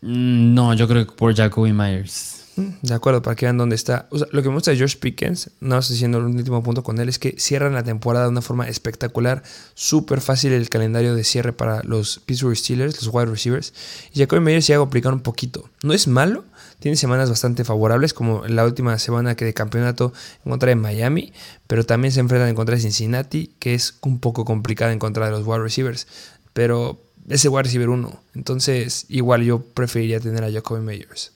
[0.00, 2.43] Mm, no, yo creo que por Jacoby Myers.
[2.56, 4.08] De acuerdo, para que vean dónde está.
[4.10, 7.08] lo que me gusta de Josh Pickens, no estoy diciendo el último punto con él,
[7.08, 9.42] es que cierran la temporada de una forma espectacular.
[9.74, 13.72] Súper fácil el calendario de cierre para los Pittsburgh Steelers, los wide receivers.
[14.12, 15.68] Y Jacoby Meyers ya a complicar un poquito.
[15.82, 16.44] No es malo,
[16.78, 20.12] tiene semanas bastante favorables, como la última semana que de campeonato
[20.44, 21.32] en contra de Miami,
[21.66, 25.26] pero también se enfrentan en contra de Cincinnati, que es un poco complicada en contra
[25.26, 26.06] de los wide receivers.
[26.52, 28.20] Pero ese wide receiver uno.
[28.34, 31.33] Entonces, igual yo preferiría tener a Jacoby Meyers.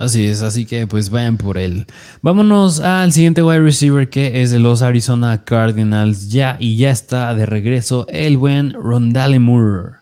[0.00, 1.86] Así es, así que pues vayan por él.
[2.22, 6.30] Vámonos al siguiente wide receiver que es de los Arizona Cardinals.
[6.30, 9.96] Ya y ya está de regreso el buen Rondale Moore.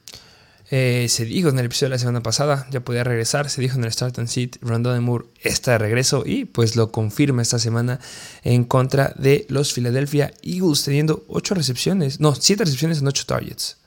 [0.71, 3.77] Eh, se dijo en el episodio de la semana pasada, ya podía regresar, se dijo
[3.77, 7.59] en el Start and Seat, Rondale Moore está de regreso y pues lo confirma esta
[7.59, 7.99] semana
[8.45, 13.79] en contra de los Philadelphia Eagles teniendo 8 recepciones, no, 7 recepciones en 8 targets.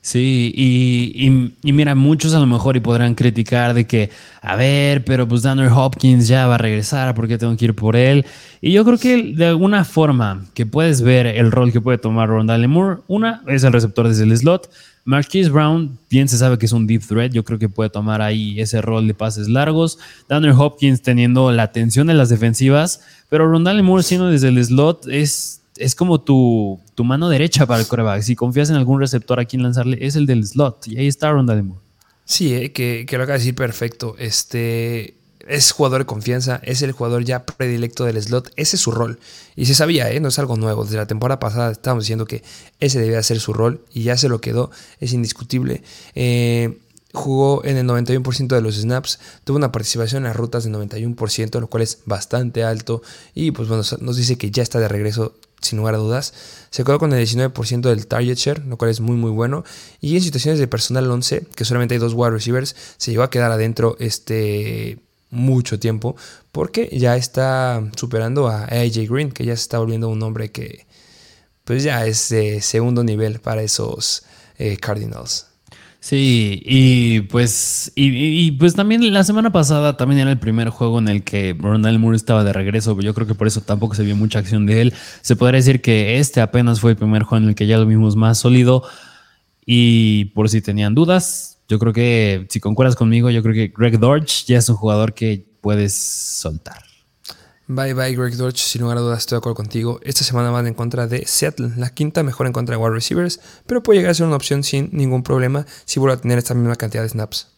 [0.00, 5.04] Sí, y, y, mira, muchos a lo mejor y podrán criticar de que, a ver,
[5.04, 8.24] pero pues Daniel Hopkins ya va a regresar, ¿por qué tengo que ir por él?
[8.60, 12.28] Y yo creo que de alguna forma que puedes ver el rol que puede tomar
[12.28, 14.70] Rondale Moore, una es el receptor desde el slot,
[15.04, 18.20] Marquise Brown, bien se sabe que es un deep threat, yo creo que puede tomar
[18.20, 19.98] ahí ese rol de pases largos.
[20.28, 25.06] Daniel Hopkins teniendo la atención de las defensivas, pero Rondale Moore siendo desde el slot
[25.08, 28.22] es es como tu, mano derecha para el coreback.
[28.22, 30.88] Si confías en algún receptor a quien lanzarle, es el del slot.
[30.88, 31.60] Y ahí está Ronda.
[32.24, 34.14] Sí, eh, que, lo acaba de decir perfecto.
[34.18, 35.14] Este
[35.46, 38.50] es jugador de confianza, es el jugador ya predilecto del slot.
[38.56, 39.18] Ese es su rol.
[39.56, 40.20] Y se sabía, ¿eh?
[40.20, 40.84] no es algo nuevo.
[40.84, 42.42] Desde la temporada pasada estábamos diciendo que
[42.80, 44.70] ese debía ser su rol y ya se lo quedó.
[45.00, 45.82] Es indiscutible.
[46.14, 46.78] Eh,
[47.12, 51.60] jugó en el 91% de los snaps, tuvo una participación en las rutas del 91%,
[51.60, 53.02] lo cual es bastante alto.
[53.34, 56.34] Y pues bueno, nos dice que ya está de regreso sin lugar a dudas.
[56.70, 59.64] Se quedó con el 19% del target share, lo cual es muy muy bueno.
[60.00, 63.30] Y en situaciones de personal 11, que solamente hay dos wide receivers, se llegó a
[63.30, 64.98] quedar adentro este
[65.30, 66.16] mucho tiempo
[66.52, 70.86] porque ya está superando a AJ Green, que ya se está volviendo un hombre que
[71.64, 74.22] pues ya es de segundo nivel para esos
[74.56, 75.47] eh, Cardinals.
[76.00, 81.08] Sí, y pues, y, pues también la semana pasada también era el primer juego en
[81.08, 84.14] el que Ronald Moore estaba de regreso, yo creo que por eso tampoco se vio
[84.14, 84.94] mucha acción de él.
[85.22, 87.86] Se podría decir que este apenas fue el primer juego en el que ya lo
[87.86, 88.84] vimos más sólido.
[89.66, 93.98] Y por si tenían dudas, yo creo que si concuerdas conmigo, yo creo que Greg
[93.98, 96.87] Dortch ya es un jugador que puedes soltar.
[97.70, 100.00] Bye bye Greg Dortch, sin lugar a dudas estoy de acuerdo contigo.
[100.02, 103.40] Esta semana van en contra de Seattle, la quinta mejor en contra de wide receivers,
[103.66, 106.54] pero puede llegar a ser una opción sin ningún problema si vuelve a tener esta
[106.54, 107.48] misma cantidad de snaps.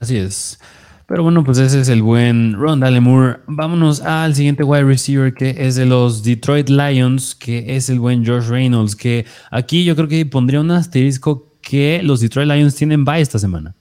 [0.00, 0.58] Así es.
[1.06, 3.40] Pero bueno, pues ese es el buen Ron Moore.
[3.46, 8.24] Vámonos al siguiente wide receiver que es de los Detroit Lions, que es el buen
[8.24, 13.04] Josh Reynolds, que aquí yo creo que pondría un asterisco que los Detroit Lions tienen
[13.04, 13.74] bye esta semana.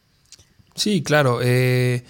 [0.76, 1.40] Sí, claro.
[1.42, 2.04] Eh,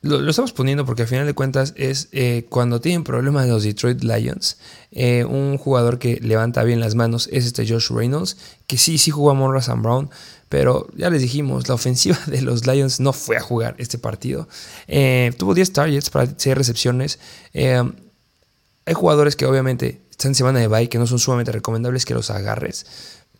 [0.00, 4.02] lo, estamos poniendo porque al final de cuentas es eh, cuando tienen problemas los Detroit
[4.02, 4.58] Lions,
[4.92, 9.10] eh, un jugador que levanta bien las manos es este Josh Reynolds, que sí, sí
[9.10, 10.10] jugó a Monra Sam Brown,
[10.48, 14.48] pero ya les dijimos, la ofensiva de los Lions no fue a jugar este partido.
[14.86, 17.18] Eh, tuvo 10 targets para 6 recepciones.
[17.52, 22.14] hay jugadores que obviamente están en semana de bye que no son sumamente recomendables que
[22.14, 22.86] los agarres.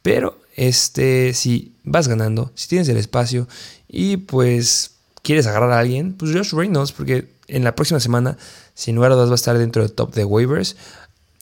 [0.03, 3.49] Pero este, si vas ganando, si tienes el espacio
[3.89, 8.37] y pues quieres agarrar a alguien, pues Josh Reynolds, porque en la próxima semana,
[8.75, 10.77] sin lugar a dudas, va a estar dentro del top de waivers.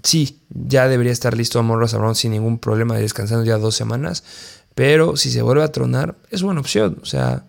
[0.02, 4.22] Sí, ya debería estar listo a Morris Brown sin ningún problema, descansando ya dos semanas.
[4.74, 6.98] Pero si se vuelve a tronar, es buena opción.
[7.02, 7.44] O sea,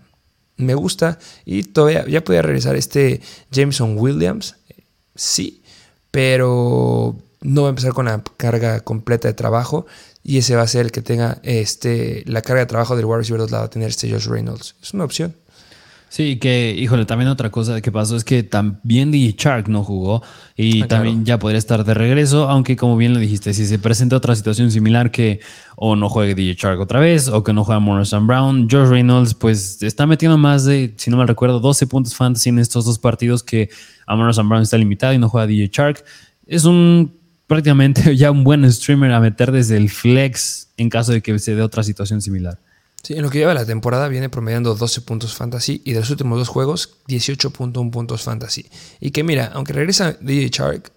[0.56, 1.20] me gusta.
[1.46, 3.22] Y todavía ya podría regresar este
[3.52, 4.56] Jameson Williams.
[5.16, 5.62] Sí,
[6.10, 9.86] pero no va a empezar con la carga completa de trabajo.
[10.24, 13.20] Y ese va a ser el que tenga este, la carga de trabajo del Wide
[13.20, 14.76] Receiver 2 la va a tener este Josh Reynolds.
[14.82, 15.36] Es una opción.
[16.10, 20.24] Sí, que, híjole, también otra cosa que pasó es que también DJ Shark no jugó
[20.56, 23.78] y Ah, también ya podría estar de regreso, aunque como bien lo dijiste, si se
[23.78, 25.42] presenta otra situación similar que
[25.76, 29.34] o no juegue DJ Shark otra vez o que no juega Morrison Brown, George Reynolds
[29.34, 33.00] pues está metiendo más de, si no mal recuerdo, 12 puntos fantasy en estos dos
[33.00, 33.70] partidos que
[34.06, 36.06] a Morrison Brown está limitado y no juega DJ Shark.
[36.46, 41.22] Es un prácticamente ya un buen streamer a meter desde el flex en caso de
[41.22, 42.60] que se dé otra situación similar.
[43.04, 46.10] Sí, en lo que lleva la temporada viene promediando 12 puntos fantasy y de los
[46.10, 48.66] últimos dos juegos 18.1 puntos fantasy.
[49.00, 50.92] Y que mira, aunque regresa DJ Shark,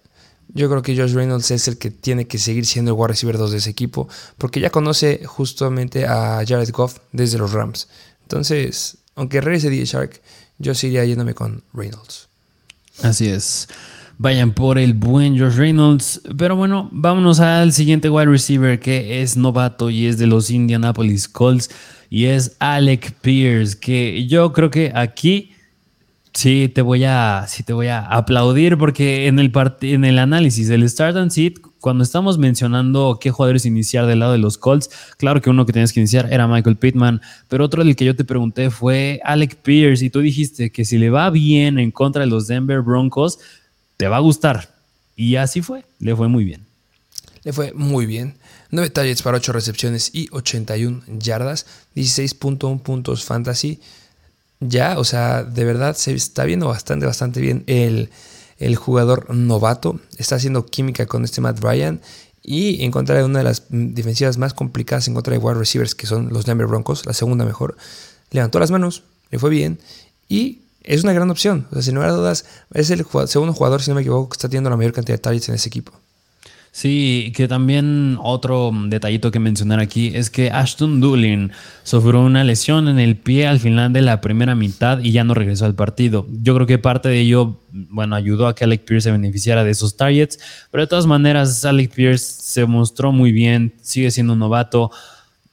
[0.53, 3.37] yo creo que Josh Reynolds es el que tiene que seguir siendo el wide receiver
[3.37, 7.87] 2 de ese equipo, porque ya conoce justamente a Jared Goff desde los Rams.
[8.23, 10.21] Entonces, aunque regrese DJ Shark,
[10.57, 12.27] yo seguiría yéndome con Reynolds.
[13.01, 13.67] Así es.
[14.21, 16.21] Vayan por el buen Josh Reynolds.
[16.37, 21.27] Pero bueno, vámonos al siguiente wide receiver que es novato y es de los Indianapolis
[21.27, 21.71] Colts.
[22.07, 23.79] Y es Alec Pierce.
[23.79, 25.53] Que yo creo que aquí
[26.35, 28.77] sí te voy a, sí te voy a aplaudir.
[28.77, 29.51] Porque en el,
[29.81, 34.33] en el análisis del Start and Sit, cuando estamos mencionando qué jugadores iniciar del lado
[34.33, 37.21] de los Colts, claro que uno que tenías que iniciar era Michael Pittman.
[37.47, 40.05] Pero otro del que yo te pregunté fue Alec Pierce.
[40.05, 43.39] Y tú dijiste que si le va bien en contra de los Denver Broncos
[44.01, 44.73] te va a gustar.
[45.15, 46.65] Y así fue, le fue muy bien.
[47.43, 48.33] Le fue muy bien.
[48.71, 53.79] 9 targets para 8 recepciones y 81 yardas, 16.1 puntos fantasy.
[54.59, 58.09] Ya, o sea, de verdad se está viendo bastante, bastante bien el,
[58.57, 59.99] el jugador novato.
[60.17, 62.01] Está haciendo química con este Matt Ryan.
[62.41, 65.93] Y en contra de una de las defensivas más complicadas en contra de wide receivers,
[65.93, 67.77] que son los Denver Broncos, la segunda mejor,
[68.31, 69.77] levantó las manos, le fue bien.
[70.27, 71.67] Y es una gran opción.
[71.71, 74.35] O sea, sin lugar a dudas, es el segundo jugador, si no me equivoco, que
[74.35, 75.93] está teniendo la mayor cantidad de targets en ese equipo.
[76.73, 81.51] Sí, que también otro detallito que mencionar aquí es que Ashton Doolin
[81.83, 85.33] sufrió una lesión en el pie al final de la primera mitad y ya no
[85.33, 86.25] regresó al partido.
[86.41, 89.71] Yo creo que parte de ello, bueno, ayudó a que Alec Pierce se beneficiara de
[89.71, 90.39] esos targets,
[90.71, 94.91] pero de todas maneras Alec Pierce se mostró muy bien, sigue siendo un novato.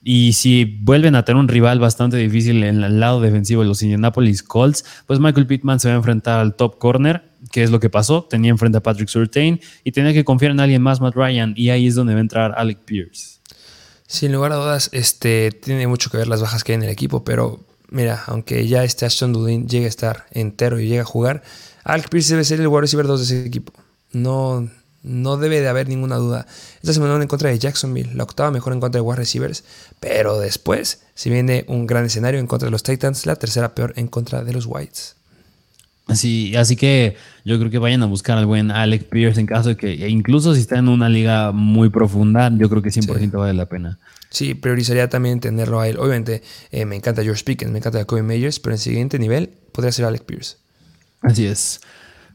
[0.03, 3.83] Y si vuelven a tener un rival bastante difícil en el lado defensivo de los
[3.83, 7.81] Indianapolis Colts, pues Michael Pittman se va a enfrentar al top corner, que es lo
[7.81, 8.25] que pasó.
[8.25, 11.71] Tenía enfrente a Patrick Surtain y tenía que confiar en alguien más, Matt Ryan, y
[11.71, 13.41] ahí es donde va a entrar Alec Pierce.
[14.07, 16.91] Sin lugar a dudas, este, tiene mucho que ver las bajas que hay en el
[16.91, 21.05] equipo, pero mira, aunque ya este Ashton Dulin llegue a estar entero y llegue a
[21.05, 21.43] jugar,
[21.85, 23.73] Alec Pierce debe ser el wide receiver 2 de ese equipo.
[24.13, 24.71] No,
[25.03, 26.47] no debe de haber ninguna duda.
[26.83, 29.65] Esta semana en contra de Jacksonville, la octava mejor en contra de wide receivers,
[30.01, 33.93] pero después se viene un gran escenario en contra de los Titans, la tercera peor
[33.97, 35.17] en contra de los Whites.
[36.09, 39.69] Así, así que yo creo que vayan a buscar al buen Alec Pierce en caso
[39.69, 43.19] de que, e incluso si está en una liga muy profunda, yo creo que 100%
[43.19, 43.27] sí.
[43.29, 43.99] vale la pena.
[44.31, 45.99] Sí, priorizaría también tenerlo a él.
[45.99, 49.51] Obviamente eh, me encanta George Pickens, me encanta Jacoby Meyers, pero en el siguiente nivel
[49.73, 50.57] podría ser Alec Pierce.
[51.21, 51.81] Así es.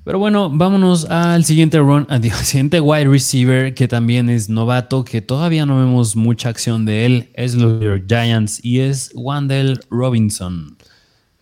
[0.04, 5.22] Pero bueno, vámonos al siguiente run, al siguiente wide receiver que también es novato, que
[5.22, 10.78] todavía no vemos mucha acción de él, es los Giants y es Wandel Robinson.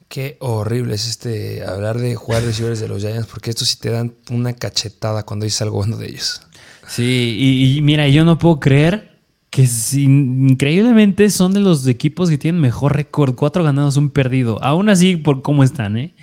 [0.08, 3.90] Qué horrible es este hablar de jugar receivers de los Giants, porque estos sí te
[3.90, 6.42] dan una cachetada cuando dices algo bueno de ellos.
[6.88, 9.12] Sí, y, y mira, yo no puedo creer
[9.50, 14.62] que increíblemente son de los equipos que tienen mejor récord, cuatro ganados, un perdido.
[14.64, 16.16] Aún así, por cómo están, ¿eh?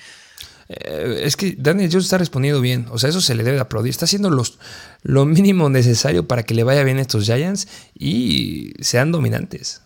[0.68, 2.86] Eh, es que Daniel Jones está respondiendo bien.
[2.90, 3.90] O sea, eso se le debe aplaudir.
[3.90, 4.58] Está haciendo los,
[5.02, 9.82] lo mínimo necesario para que le vaya bien a estos Giants y sean dominantes.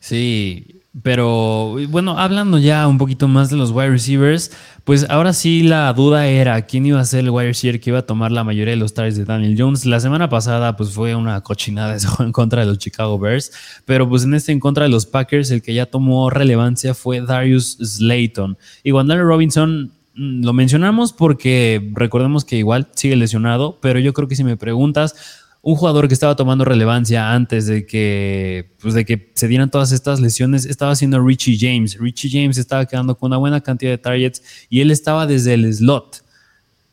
[0.00, 4.50] Sí, pero bueno, hablando ya un poquito más de los wide receivers,
[4.84, 8.00] pues ahora sí la duda era quién iba a ser el wide receiver que iba
[8.00, 9.84] a tomar la mayoría de los targets de Daniel Jones.
[9.84, 13.52] La semana pasada pues fue una cochinada en contra de los Chicago Bears,
[13.84, 17.20] pero pues en este en contra de los Packers el que ya tomó relevancia fue
[17.20, 18.56] Darius Slayton.
[18.82, 24.34] Y Wandale Robinson lo mencionamos porque recordemos que igual sigue lesionado, pero yo creo que
[24.34, 25.14] si me preguntas,
[25.62, 29.92] un jugador que estaba tomando relevancia antes de que, pues de que se dieran todas
[29.92, 31.98] estas lesiones estaba siendo Richie James.
[31.98, 35.72] Richie James estaba quedando con una buena cantidad de targets y él estaba desde el
[35.72, 36.24] slot.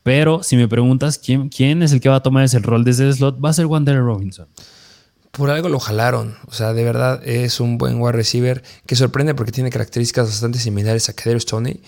[0.03, 3.07] Pero si me preguntas quién, quién es el que va a tomar ese rol desde
[3.07, 4.47] el slot, va a ser Wander Robinson.
[5.31, 6.35] Por algo lo jalaron.
[6.47, 10.59] O sea, de verdad es un buen wide receiver que sorprende porque tiene características bastante
[10.59, 11.81] similares a Kadarius Toney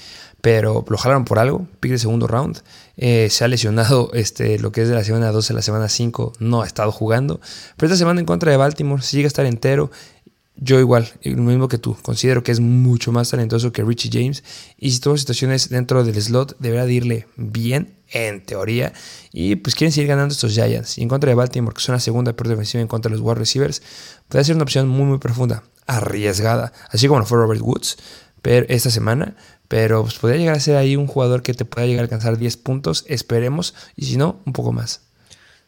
[0.48, 2.62] pero lo jalaron por algo, pick de segundo round.
[2.96, 5.90] Eh, se ha lesionado este, lo que es de la semana 12 a la semana
[5.90, 7.42] 5, no ha estado jugando.
[7.76, 9.92] Pero esta semana en contra de Baltimore, si llega a estar entero,
[10.56, 14.46] yo igual, lo mismo que tú, considero que es mucho más talentoso que Richie James.
[14.78, 18.94] Y si todas situaciones dentro del slot, deberá de irle bien, en teoría.
[19.34, 20.98] Y pues quieren seguir ganando estos Giants.
[20.98, 23.26] Y en contra de Baltimore, que es una segunda peor defensiva en contra de los
[23.26, 23.82] wide receivers,
[24.30, 27.98] puede ser una opción muy, muy profunda, arriesgada, así como lo fue Robert Woods
[28.42, 29.36] pero, esta semana.
[29.68, 32.38] Pero pues, podría llegar a ser ahí un jugador que te pueda llegar a alcanzar
[32.38, 35.08] 10 puntos, esperemos, y si no, un poco más.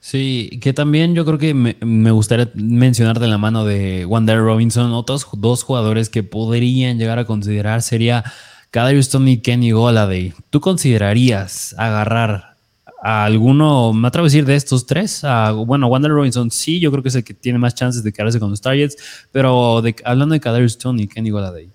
[0.02, 4.94] Sí, que también yo creo que me, gustaría mencionar de la mano de Wander Robinson
[4.94, 8.24] otros dos jugadores que podrían llegar a considerar sería
[8.72, 10.34] Kadarius Stone y Kenny Goladay.
[10.50, 12.56] ¿Tú considerarías agarrar
[13.04, 15.22] a alguno, me atrevo a decir, de estos tres?
[15.66, 18.40] bueno, Wander Robinson sí, yo creo que es el que tiene más chances de quedarse
[18.40, 18.96] con los Targets,
[19.34, 21.70] pero hablando de Kadarius Stone y Kenny Goladay.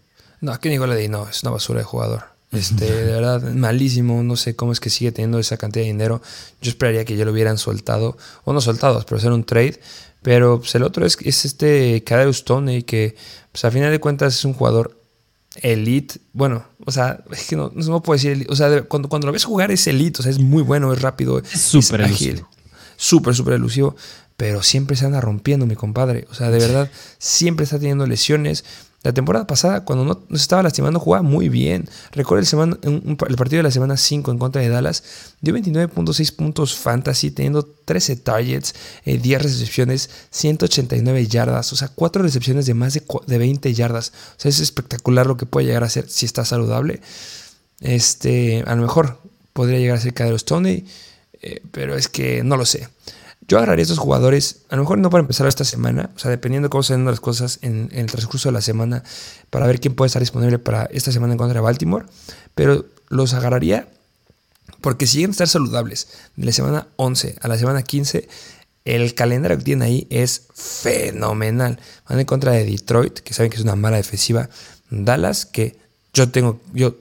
[0.45, 2.25] No, Kenny Goladay no, es una basura de jugador.
[2.53, 4.23] Este, de verdad, malísimo.
[4.23, 6.21] No sé cómo es que sigue teniendo esa cantidad de dinero.
[6.61, 9.81] Yo esperaría que ya lo hubieran soltado, o no soltado, pero hacer un trade.
[10.23, 13.17] Pero pues, el otro es, es este Kadarius y que
[13.53, 15.01] pues, a final de cuentas es un jugador
[15.57, 16.17] elite.
[16.35, 18.53] Bueno, o sea, es que no, no puedo decir elite.
[18.53, 20.21] O sea, cuando, cuando lo ves jugar es elite.
[20.21, 22.45] O sea, es muy bueno, es rápido, es súper ágil.
[22.97, 23.97] Súper, súper elusivo.
[24.37, 26.27] Pero siempre se anda rompiendo, mi compadre.
[26.31, 28.65] O sea, de verdad, siempre está teniendo lesiones.
[29.05, 31.87] La temporada pasada, cuando no, se estaba lastimando, jugaba muy bien.
[32.13, 32.49] Recuerda
[32.83, 35.05] el, partido de la semana 5 en contra de Dallas.
[35.43, 38.75] Dio 29.6 puntos fantasy, teniendo 13 targets,
[39.05, 41.71] 10 eh, recepciones, 189 yardas.
[41.75, 44.13] O sea, 4 recepciones de más de, de 20 yardas.
[44.39, 47.03] O sea, es espectacular lo que puede llegar a ser si está saludable.
[47.81, 49.19] Este, a lo mejor
[49.53, 50.87] podría llegar a ser Cadero Stoney,
[51.43, 52.89] eh, pero es que no lo sé.
[53.47, 56.31] Yo agarraría a estos jugadores, a lo mejor no para empezar esta semana, o sea,
[56.31, 59.03] dependiendo de cómo se den las cosas en, el transcurso de la semana,
[59.51, 62.07] para ver quién puede estar disponible para esta semana en contra de Baltimore,
[62.55, 63.89] pero los agarraría
[64.81, 66.09] porque siguen estar saludables.
[66.37, 68.29] De la semana 11 a la semana 15,
[68.85, 71.81] el calendario que tienen ahí es fenomenal.
[72.09, 74.51] Van en contra de Detroit, que saben que es una mala defensiva.
[74.91, 75.77] Dallas, que
[76.13, 76.97] yo tengo, yo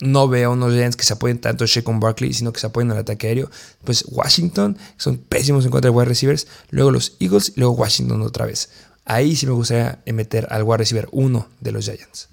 [0.00, 2.90] no veo unos Giants que se apoyen tanto a con Barkley, sino que se apoyen
[2.90, 3.50] al ataque aéreo.
[3.84, 6.46] Pues Washington, son pésimos en contra de wide receivers.
[6.70, 8.70] Luego los Eagles y luego Washington otra vez.
[9.04, 12.28] Ahí sí me gustaría meter al wide receiver uno de los Giants.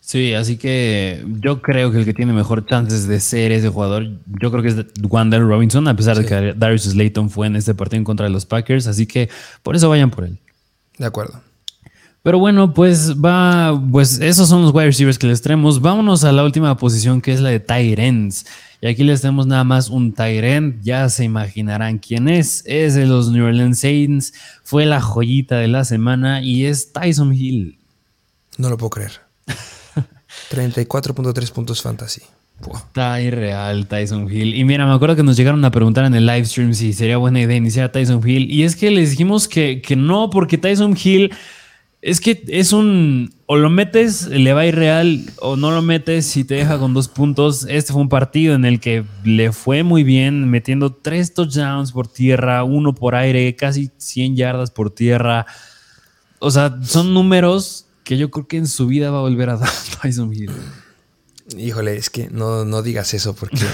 [0.00, 4.08] Sí, así que yo creo que el que tiene mejor chances de ser ese jugador,
[4.26, 4.76] yo creo que es
[5.08, 8.32] Wander Robinson, a pesar de que Darius Slayton fue en este partido en contra de
[8.32, 8.88] los Packers.
[8.88, 9.30] Así que
[9.62, 10.38] por eso vayan por él.
[10.98, 11.40] De acuerdo.
[12.22, 15.80] Pero bueno, pues va, pues esos son los wide receivers que les traemos.
[15.80, 18.46] Vámonos a la última posición que es la de tight ends.
[18.80, 20.82] Y aquí les tenemos nada más un tight end.
[20.84, 22.62] Ya se imaginarán quién es.
[22.64, 24.34] Es de los New Orleans Saints.
[24.62, 27.78] Fue la joyita de la semana y es Tyson Hill.
[28.56, 29.20] No lo puedo creer.
[30.50, 32.22] 34.3 puntos fantasy.
[32.72, 34.54] Está irreal Tyson Hill.
[34.54, 37.16] Y mira, me acuerdo que nos llegaron a preguntar en el live stream si sería
[37.16, 38.48] buena idea iniciar a Tyson Hill.
[38.48, 41.32] Y es que les dijimos que, que no, porque Tyson Hill
[42.02, 43.32] es que es un.
[43.46, 46.78] O lo metes, le va a ir real, o no lo metes y te deja
[46.78, 47.64] con dos puntos.
[47.68, 52.08] Este fue un partido en el que le fue muy bien, metiendo tres touchdowns por
[52.08, 55.46] tierra, uno por aire, casi 100 yardas por tierra.
[56.40, 59.58] O sea, son números que yo creo que en su vida va a volver a
[59.58, 59.70] dar
[60.02, 60.50] Tyson Hill.
[61.56, 63.64] Híjole, es que no, no digas eso porque.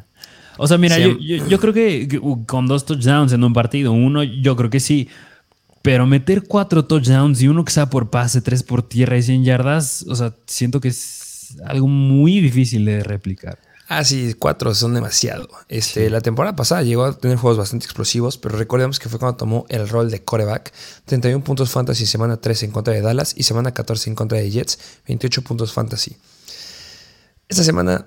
[0.56, 4.56] o sea, mira, yo, yo creo que con dos touchdowns en un partido, uno, yo
[4.56, 5.10] creo que sí.
[5.84, 9.44] Pero meter cuatro touchdowns y uno que sea por pase, tres por tierra y 100
[9.44, 13.58] yardas, o sea, siento que es algo muy difícil de replicar.
[13.86, 15.46] Ah, sí, cuatro son demasiado.
[15.68, 19.36] Este, La temporada pasada llegó a tener juegos bastante explosivos, pero recordemos que fue cuando
[19.36, 20.72] tomó el rol de coreback.
[21.04, 24.50] 31 puntos fantasy semana 13 en contra de Dallas y semana 14 en contra de
[24.50, 26.16] Jets, 28 puntos fantasy.
[27.46, 28.06] Esta semana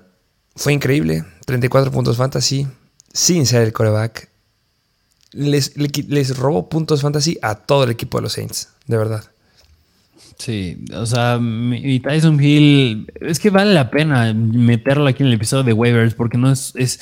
[0.56, 2.66] fue increíble, 34 puntos fantasy
[3.12, 4.30] sin ser el coreback
[5.32, 9.24] les, les robó puntos fantasy a todo el equipo de los Saints, de verdad.
[10.38, 15.34] Sí, o sea, y Tyson Hill, es que vale la pena meterlo aquí en el
[15.34, 17.00] episodio de waivers porque no es, es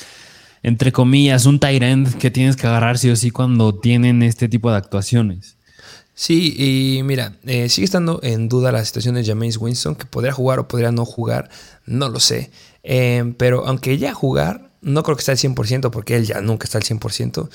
[0.63, 4.49] entre comillas, un tight end que tienes que agarrar sí o sí cuando tienen este
[4.49, 5.55] tipo de actuaciones.
[6.15, 10.33] Sí, y mira, eh, sigue estando en duda la situación de Jameis Winston, que podría
[10.33, 11.49] jugar o podría no jugar,
[11.85, 12.49] no lo sé.
[12.81, 16.65] Eh, pero aunque ya jugar, no creo que esté al 100% porque él ya nunca
[16.65, 17.49] está al 100%.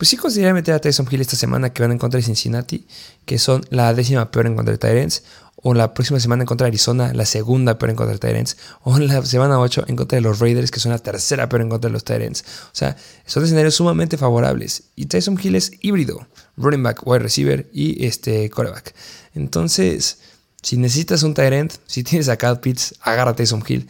[0.00, 2.86] Pues sí consideraría meter a Tyson Hill esta semana que van en contra de Cincinnati,
[3.26, 5.24] que son la décima peor en contra de Tyrants,
[5.56, 8.56] o la próxima semana en contra de Arizona, la segunda peor en contra de Tyrants,
[8.82, 11.68] o la semana 8 en contra de los Raiders, que son la tercera peor en
[11.68, 12.46] contra de los Tyrants.
[12.68, 12.96] O sea,
[13.26, 14.84] son escenarios sumamente favorables.
[14.96, 16.26] Y Tyson Hill es híbrido,
[16.56, 18.94] running back, wide receiver y este quarterback.
[19.34, 20.20] Entonces,
[20.62, 23.86] si necesitas un Tyrant, si tienes a Cal Pitts, agarra a Tyson Hill.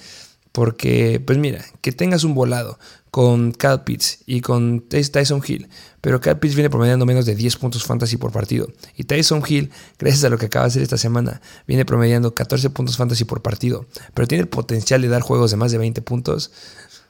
[0.50, 2.80] Porque, pues mira, que tengas un volado
[3.10, 5.68] con Cal Pitts y con Tyson Hill,
[6.00, 8.68] pero Cal Pitts viene promediando menos de 10 puntos fantasy por partido.
[8.96, 12.70] Y Tyson Hill, gracias a lo que acaba de hacer esta semana, viene promediando 14
[12.70, 16.02] puntos fantasy por partido, pero tiene el potencial de dar juegos de más de 20
[16.02, 16.52] puntos.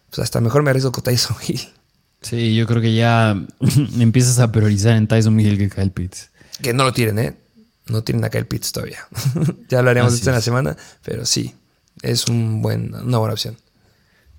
[0.08, 1.60] Pues hasta mejor me arriesgo con Tyson Hill.
[2.22, 3.36] Sí, yo creo que ya
[3.98, 6.30] empiezas a priorizar en Tyson Hill que Kyle Pitts.
[6.62, 7.36] Que no lo tienen, ¿eh?
[7.86, 9.06] No tienen a Kyle Pitts todavía.
[9.68, 11.54] ya lo haremos esto en la semana, pero sí,
[12.02, 13.56] es un buen, una buena opción.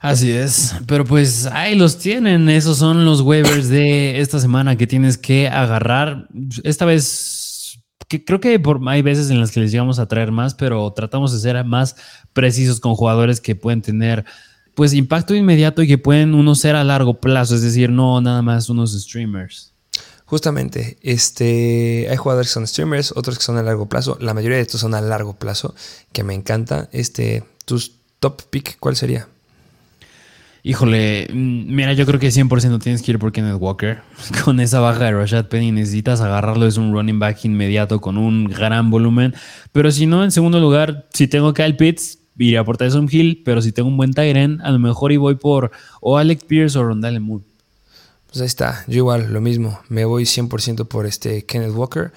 [0.02, 4.88] Así es, pero pues ahí los tienen, esos son los waivers de esta semana que
[4.88, 6.28] tienes que agarrar.
[6.64, 10.56] Esta vez, que creo que hay veces en las que les llegamos a traer más,
[10.56, 11.96] pero tratamos de ser más
[12.34, 14.26] precisos con jugadores que pueden tener
[14.74, 18.42] pues impacto inmediato y que pueden uno ser a largo plazo, es decir, no nada
[18.42, 19.76] más unos streamers.
[20.26, 24.18] Justamente, este, hay jugadores que son streamers, otros que son a largo plazo.
[24.20, 25.76] La mayoría de estos son a largo plazo,
[26.12, 26.90] que me encanta.
[26.92, 29.28] Este, tus top pick, ¿cuál sería?
[30.64, 34.02] Híjole, mm, mira, yo creo que 100% tienes que ir por Kenneth Walker.
[34.46, 38.46] Con esa baja de Rashad Penny necesitas agarrarlo, es un running back inmediato con un
[38.46, 39.34] gran volumen.
[39.72, 43.42] Pero si no, en segundo lugar, si tengo Kyle Pitts, iría por Tyson Hill.
[43.44, 46.78] Pero si tengo un buen Tyren, a lo mejor y voy por o Alec Pierce
[46.78, 47.44] o Rondale Moore.
[48.28, 49.82] Pues ahí está, yo igual, lo mismo.
[49.90, 52.14] Me voy 100% por este Kenneth Walker.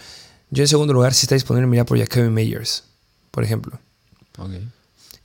[0.50, 2.84] Yo en segundo lugar, si está disponible, me iría por Jacoby Meyers,
[3.32, 3.80] por ejemplo.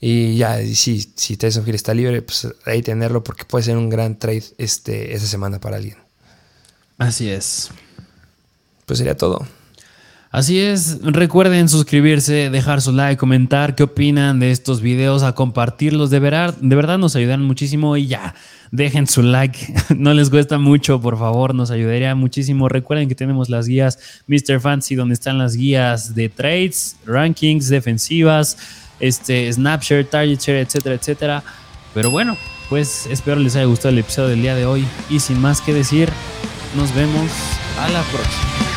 [0.02, 3.90] Y ya, si, si Tyson Hill está libre, pues ahí tenerlo porque puede ser un
[3.90, 5.98] gran trade este, esa semana para alguien.
[6.98, 7.70] Así es.
[8.86, 9.46] Pues sería todo.
[10.32, 16.12] Así es, recuerden suscribirse, dejar su like, comentar qué opinan de estos videos, a compartirlos,
[16.12, 18.36] de verdad, de verdad nos ayudan muchísimo y ya,
[18.70, 22.70] dejen su like, no les cuesta mucho, por favor, nos ayudaría muchísimo.
[22.70, 23.98] Recuerden que tenemos las guías
[24.28, 24.60] Mr.
[24.60, 28.56] Fancy, donde están las guías de trades, rankings, defensivas,
[29.00, 31.44] este, Snapshare, Target Share, etcétera, etcétera.
[31.94, 32.38] Pero bueno,
[32.70, 35.74] pues espero les haya gustado el episodio del día de hoy y sin más que
[35.74, 36.10] decir,
[36.76, 37.32] nos vemos
[37.80, 38.69] a la próxima.